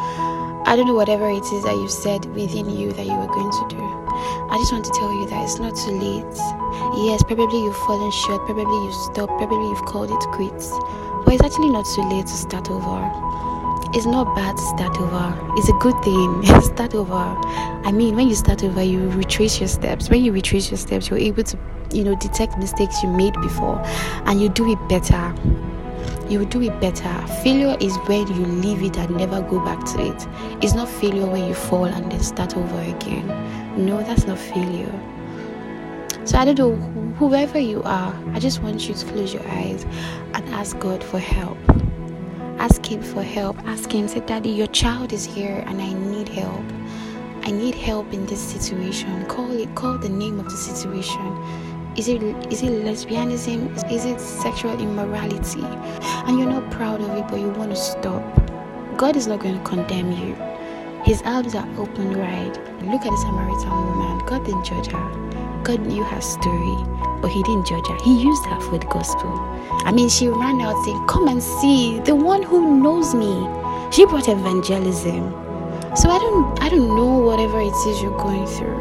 I 0.67 0.77
don't 0.77 0.87
know 0.87 0.95
whatever 0.95 1.29
it 1.31 1.45
is 1.45 1.65
that 1.65 1.75
you 1.75 1.89
said 1.89 2.25
within 2.27 2.69
you 2.71 2.93
that 2.93 3.07
you 3.07 3.15
were 3.15 3.27
going 3.27 3.51
to 3.51 3.67
do. 3.69 3.81
I 3.81 4.57
just 4.59 4.73
want 4.73 4.85
to 4.85 4.91
tell 4.93 5.13
you 5.13 5.27
that 5.27 5.45
it's 5.45 5.59
not 5.59 5.75
too 5.75 5.93
late. 5.93 6.37
Yes, 7.07 7.23
probably 7.23 7.63
you've 7.63 7.77
fallen 7.77 8.11
short, 8.11 8.45
probably 8.47 8.85
you've 8.85 8.95
stopped, 8.95 9.33
probably 9.39 9.69
you've 9.69 9.85
called 9.87 10.11
it 10.11 10.21
quits. 10.33 10.71
But 11.25 11.35
it's 11.35 11.43
actually 11.43 11.71
not 11.71 11.87
too 11.95 12.03
late 12.03 12.27
to 12.27 12.33
start 12.33 12.71
over. 12.71 13.11
It's 13.95 14.07
not 14.07 14.35
bad 14.37 14.57
to 14.57 14.63
start 14.63 14.97
over. 15.01 15.55
It's 15.57 15.69
a 15.69 15.73
good 15.75 15.95
thing. 16.03 16.43
start 16.63 16.95
over. 16.95 17.15
I 17.15 17.93
mean, 17.93 18.15
when 18.17 18.29
you 18.29 18.35
start 18.35 18.63
over, 18.63 18.83
you 18.83 19.09
retrace 19.11 19.59
your 19.59 19.69
steps. 19.69 20.11
When 20.11 20.25
you 20.25 20.33
retrace 20.33 20.71
your 20.71 20.79
steps, 20.79 21.11
you're 21.11 21.19
able 21.19 21.45
to, 21.45 21.59
you 21.93 22.05
know, 22.05 22.15
detect 22.17 22.59
mistakes 22.59 23.03
you 23.03 23.09
made 23.09 23.35
before 23.41 23.81
and 24.27 24.41
you 24.41 24.49
do 24.49 24.71
it 24.71 24.89
better 24.89 25.35
you 26.29 26.41
will 26.41 26.47
do 26.47 26.63
it 26.63 26.81
better. 26.81 27.27
Failure 27.43 27.77
is 27.81 27.97
when 28.07 28.27
you 28.29 28.47
leave 28.47 28.83
it 28.83 28.97
and 28.99 29.17
never 29.17 29.41
go 29.43 29.61
back 29.65 29.85
to 29.85 30.07
it. 30.07 30.27
It's 30.63 30.75
not 30.75 30.89
failure 30.89 31.27
when 31.27 31.47
you 31.47 31.55
fall 31.55 31.85
and 31.85 32.11
then 32.11 32.21
start 32.21 32.57
over 32.57 32.81
again. 32.81 33.27
No, 33.77 34.03
that's 34.03 34.27
not 34.27 34.39
failure. 34.39 34.93
So 36.25 36.39
I 36.39 36.45
don't 36.45 36.59
know, 36.59 36.75
whoever 37.19 37.59
you 37.59 37.83
are, 37.85 38.15
I 38.33 38.41
just 38.41 38.61
want 38.61 38.89
you 38.89 38.95
to 38.95 39.07
close 39.07 39.33
your 39.33 39.47
eyes 39.49 39.85
and 40.35 40.49
ask 40.49 40.79
God 40.79 41.05
for 41.05 41.19
help. 41.19 41.59
Ask 42.59 42.85
Him 42.85 43.03
for 43.03 43.23
help. 43.23 43.57
Ask 43.67 43.93
Him, 43.93 44.09
say, 44.09 44.21
Daddy, 44.21 44.51
your 44.51 44.67
child 44.69 45.13
is 45.13 45.25
here 45.25 45.63
and 45.67 45.81
I 45.81 45.93
need 45.93 46.29
help. 46.29 46.65
I 47.43 47.53
need 47.53 47.77
help 47.77 48.13
in 48.13 48.27
this 48.27 48.41
situation. 48.41 49.25
Call 49.27 49.53
it, 49.53 49.73
call 49.77 49.99
the 49.99 50.09
name 50.09 50.41
of 50.41 50.47
the 50.47 50.57
situation 50.57 51.21
is 51.97 52.09
it 52.09 52.23
is 52.53 52.63
it 52.63 52.73
lesbianism? 52.85 53.91
Is 53.91 54.05
it 54.05 54.21
sexual 54.21 54.79
immorality? 54.79 55.63
And 56.27 56.39
you're 56.39 56.49
not 56.49 56.71
proud 56.71 57.01
of 57.01 57.11
it, 57.17 57.27
but 57.29 57.41
you 57.41 57.49
want 57.49 57.71
to 57.71 57.77
stop. 57.77 58.23
God 58.99 59.17
is 59.17 59.27
not 59.27 59.41
going 59.41 59.57
to 59.57 59.65
condemn 59.65 60.13
you. 60.13 60.35
His 61.05 61.23
arms 61.23 61.55
are 61.55 61.67
open 61.79 62.19
wide. 62.19 62.57
Look 62.83 63.01
at 63.07 63.11
the 63.11 63.17
Samaritan 63.25 63.71
woman. 63.71 64.27
God 64.27 64.45
didn't 64.45 64.65
judge 64.65 64.89
her. 64.89 65.63
God 65.65 65.81
knew 65.87 66.05
her 66.05 66.21
story, 66.21 66.77
but 67.23 67.29
He 67.29 67.43
didn't 67.45 67.67
judge 67.67 67.87
her. 67.89 67.97
He 68.05 68.23
used 68.23 68.45
her 68.47 68.61
for 68.61 68.79
the 68.79 68.87
gospel. 68.87 69.31
I 69.87 69.93
mean, 69.93 70.09
she 70.11 70.29
ran 70.29 70.61
out 70.61 70.85
saying, 70.85 71.07
Come 71.07 71.29
and 71.29 71.43
see 71.43 72.01
the 72.01 72.15
one 72.15 72.43
who 72.43 72.79
knows 72.83 73.15
me. 73.15 73.33
She 73.91 74.05
brought 74.05 74.29
evangelism. 74.29 75.33
So 75.97 76.11
I 76.11 76.19
don't 76.19 76.63
I 76.63 76.69
don't 76.69 76.95
know 76.95 77.19
whatever 77.21 77.59
it 77.61 77.73
is 77.89 78.03
you're 78.03 78.19
going 78.19 78.47
through. 78.47 78.77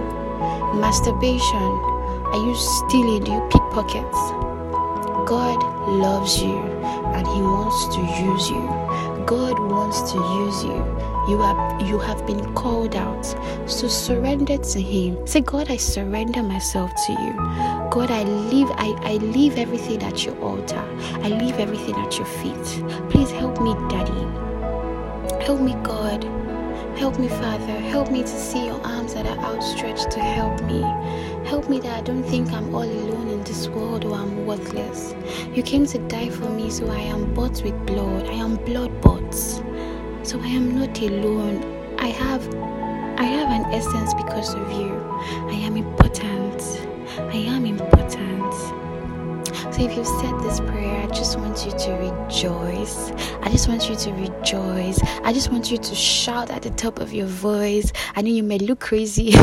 Masturbation. 0.82 1.85
Are 2.36 2.45
you 2.45 2.54
stealing? 2.54 3.24
Do 3.24 3.32
you 3.32 3.39
pickpockets? 3.50 4.19
God 5.26 5.56
loves 5.88 6.43
you 6.43 6.58
and 7.15 7.26
He 7.26 7.41
wants 7.41 7.95
to 7.95 8.02
use 8.02 8.50
you. 8.50 9.26
God 9.26 9.58
wants 9.58 10.12
to 10.12 10.17
use 10.17 10.62
you. 10.65 10.76
You 11.30 11.39
have 11.39 11.88
you 11.88 11.98
have 11.98 12.28
been 12.28 12.54
called 12.54 12.93
out. 12.93 13.24
So 13.67 13.88
surrender 13.88 14.58
to 14.58 14.82
Him. 14.82 15.26
Say, 15.26 15.39
God, 15.39 15.71
I 15.71 15.78
surrender 15.78 16.43
myself 16.43 16.91
to 17.06 17.13
you. 17.13 17.34
God, 17.89 18.12
I 18.12 18.24
leave 18.24 18.67
I, 18.71 18.89
I 19.04 19.13
leave 19.15 19.58
everything 19.58 20.04
at 20.04 20.26
your 20.26 20.38
altar. 20.41 20.84
I 21.24 21.30
leave 21.30 21.58
everything 21.58 21.95
at 21.95 22.17
your 22.17 22.28
feet. 22.28 22.84
Please 23.12 23.32
help 23.32 23.62
me, 23.62 23.76
Daddy. 23.88 24.28
Help 25.45 25.62
me, 25.62 25.74
God. 25.84 26.44
Help 26.97 27.19
me, 27.19 27.27
Father. 27.27 27.73
Help 27.91 28.10
me 28.10 28.21
to 28.21 28.27
see 28.27 28.67
your 28.67 28.81
arms 28.86 29.13
that 29.13 29.25
are 29.25 29.38
outstretched 29.39 30.12
to 30.12 30.19
help 30.21 30.62
me. 30.63 30.81
Help 31.45 31.69
me 31.69 31.79
that 31.81 31.97
I 31.97 32.01
don't 32.01 32.23
think 32.23 32.53
I'm 32.53 32.73
all 32.73 32.84
alone 32.84 33.27
in 33.27 33.43
this 33.43 33.67
world 33.67 34.05
or 34.05 34.15
I'm 34.15 34.45
worthless. 34.45 35.13
You 35.53 35.62
came 35.62 35.86
to 35.88 35.97
die 36.08 36.29
for 36.29 36.49
me, 36.49 36.69
so 36.69 36.89
I 36.89 36.99
am 36.99 37.34
bought 37.34 37.62
with 37.63 37.86
blood. 37.86 38.27
I 38.27 38.34
am 38.34 38.55
blood 38.55 39.01
bought. 39.01 39.34
So 39.34 40.39
I 40.39 40.47
am 40.47 40.79
not 40.79 40.97
alone. 41.01 41.63
I 41.99 42.08
have 42.08 42.47
I 43.17 43.23
have 43.23 43.49
an 43.49 43.73
essence 43.73 44.13
because 44.13 44.53
of 44.53 44.71
you. 44.71 44.95
I 45.49 45.55
am 45.67 45.75
important. 45.75 46.62
I 47.17 47.38
am 47.38 47.65
important. 47.65 48.53
So 49.76 49.82
if 49.82 49.98
you've 49.98 50.08
said 50.08 50.40
this 50.40 50.62
prayer, 50.62 51.04
I 51.04 51.08
just 51.08 51.38
want 51.38 51.66
you 51.66 51.72
to 51.74 51.92
rejoice. 51.96 53.12
I 53.42 53.50
just 53.50 53.68
want 53.68 53.90
you 53.90 53.96
to 53.98 54.14
rejoice. 54.14 55.02
I 55.22 55.34
just 55.34 55.52
want 55.52 55.70
you 55.70 55.78
to 55.78 55.94
shout 55.94 56.50
at 56.50 56.62
the 56.62 56.70
top 56.70 57.00
of 57.00 57.12
your 57.12 57.28
voice. 57.28 57.92
I 58.16 58.22
know 58.22 58.30
you 58.30 58.42
may 58.42 58.58
look 58.58 58.80
crazy. 58.80 59.34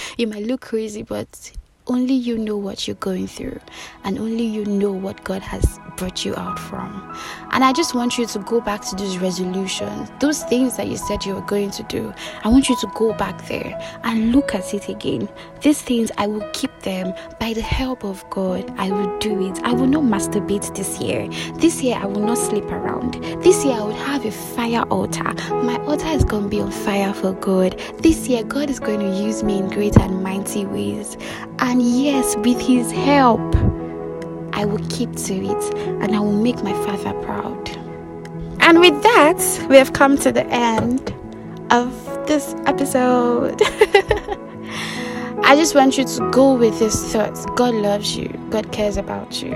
you 0.16 0.28
might 0.28 0.44
look 0.44 0.62
crazy, 0.62 1.02
but 1.02 1.52
only 1.86 2.14
you 2.14 2.38
know 2.38 2.56
what 2.56 2.86
you're 2.86 2.94
going 2.96 3.26
through, 3.26 3.58
and 4.04 4.18
only 4.18 4.44
you 4.44 4.64
know 4.64 4.92
what 4.92 5.24
God 5.24 5.42
has 5.42 5.78
brought 5.96 6.24
you 6.24 6.34
out 6.36 6.58
from. 6.58 7.16
And 7.50 7.64
I 7.64 7.72
just 7.72 7.94
want 7.94 8.18
you 8.18 8.26
to 8.26 8.38
go 8.40 8.60
back 8.60 8.82
to 8.86 8.96
those 8.96 9.18
resolutions, 9.18 10.10
those 10.20 10.42
things 10.44 10.76
that 10.76 10.88
you 10.88 10.96
said 10.96 11.24
you 11.24 11.34
were 11.34 11.42
going 11.42 11.70
to 11.72 11.82
do. 11.84 12.12
I 12.44 12.48
want 12.48 12.68
you 12.68 12.76
to 12.76 12.86
go 12.94 13.12
back 13.14 13.46
there 13.48 13.78
and 14.04 14.32
look 14.32 14.54
at 14.54 14.72
it 14.74 14.88
again. 14.88 15.28
These 15.60 15.82
things, 15.82 16.10
I 16.18 16.26
will 16.26 16.48
keep 16.52 16.70
them 16.80 17.14
by 17.38 17.52
the 17.52 17.62
help 17.62 18.04
of 18.04 18.28
God. 18.30 18.72
I 18.78 18.90
will 18.90 19.18
do 19.18 19.48
it. 19.48 19.62
I 19.62 19.72
will 19.72 19.86
not 19.86 20.04
masturbate 20.04 20.74
this 20.74 21.00
year. 21.00 21.28
This 21.56 21.82
year, 21.82 21.96
I 21.96 22.06
will 22.06 22.24
not 22.24 22.38
sleep 22.38 22.64
around. 22.64 23.14
This 23.42 23.64
year, 23.64 23.74
I 23.74 23.82
will 23.82 23.92
have 23.92 24.24
a 24.24 24.32
fire 24.32 24.82
altar. 24.84 25.34
My 25.50 25.76
altar 25.86 26.08
is 26.08 26.24
going 26.24 26.44
to 26.44 26.48
be 26.48 26.60
on 26.60 26.70
fire 26.70 27.12
for 27.12 27.32
God. 27.34 27.78
This 27.98 28.28
year, 28.28 28.44
God 28.44 28.70
is 28.70 28.80
going 28.80 29.00
to 29.00 29.22
use 29.22 29.42
me 29.42 29.58
in 29.58 29.68
great 29.68 29.96
and 29.98 30.22
mighty 30.22 30.64
ways. 30.66 31.16
And 31.72 31.80
yes, 31.80 32.36
with 32.36 32.60
His 32.60 32.92
help, 32.92 33.40
I 34.52 34.66
will 34.66 34.86
keep 34.90 35.10
to 35.16 35.34
it 35.34 35.74
and 36.02 36.14
I 36.14 36.18
will 36.20 36.30
make 36.30 36.62
my 36.62 36.74
Father 36.84 37.18
proud. 37.22 37.70
And 38.60 38.78
with 38.78 39.02
that, 39.02 39.66
we 39.70 39.76
have 39.76 39.94
come 39.94 40.18
to 40.18 40.30
the 40.30 40.44
end 40.48 41.14
of 41.70 41.90
this 42.26 42.54
episode. 42.66 43.62
I 45.44 45.56
just 45.56 45.74
want 45.74 45.96
you 45.96 46.04
to 46.04 46.30
go 46.30 46.52
with 46.52 46.78
this 46.78 47.10
thought 47.10 47.56
God 47.56 47.72
loves 47.72 48.18
you, 48.18 48.28
God 48.50 48.70
cares 48.70 48.98
about 48.98 49.42
you. 49.42 49.54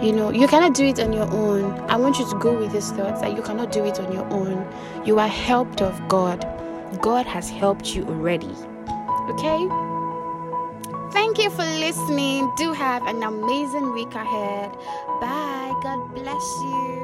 You 0.00 0.12
know, 0.12 0.30
you 0.30 0.48
cannot 0.48 0.72
do 0.72 0.86
it 0.86 0.98
on 0.98 1.12
your 1.12 1.30
own. 1.30 1.70
I 1.90 1.96
want 1.96 2.18
you 2.18 2.26
to 2.30 2.38
go 2.38 2.58
with 2.58 2.72
this 2.72 2.92
thought 2.92 3.20
that 3.20 3.36
you 3.36 3.42
cannot 3.42 3.72
do 3.72 3.84
it 3.84 4.00
on 4.00 4.10
your 4.10 4.24
own. 4.32 4.66
You 5.04 5.18
are 5.18 5.28
helped 5.28 5.82
of 5.82 6.08
God. 6.08 6.48
God 7.02 7.26
has 7.26 7.50
helped 7.50 7.94
you 7.94 8.06
already. 8.06 8.54
Okay? 9.28 9.85
Thank 11.12 11.38
you 11.38 11.50
for 11.50 11.64
listening. 11.64 12.52
Do 12.56 12.72
have 12.72 13.06
an 13.06 13.22
amazing 13.22 13.92
week 13.94 14.14
ahead. 14.14 14.76
Bye. 15.20 15.72
God 15.82 16.14
bless 16.14 16.46
you. 16.62 16.95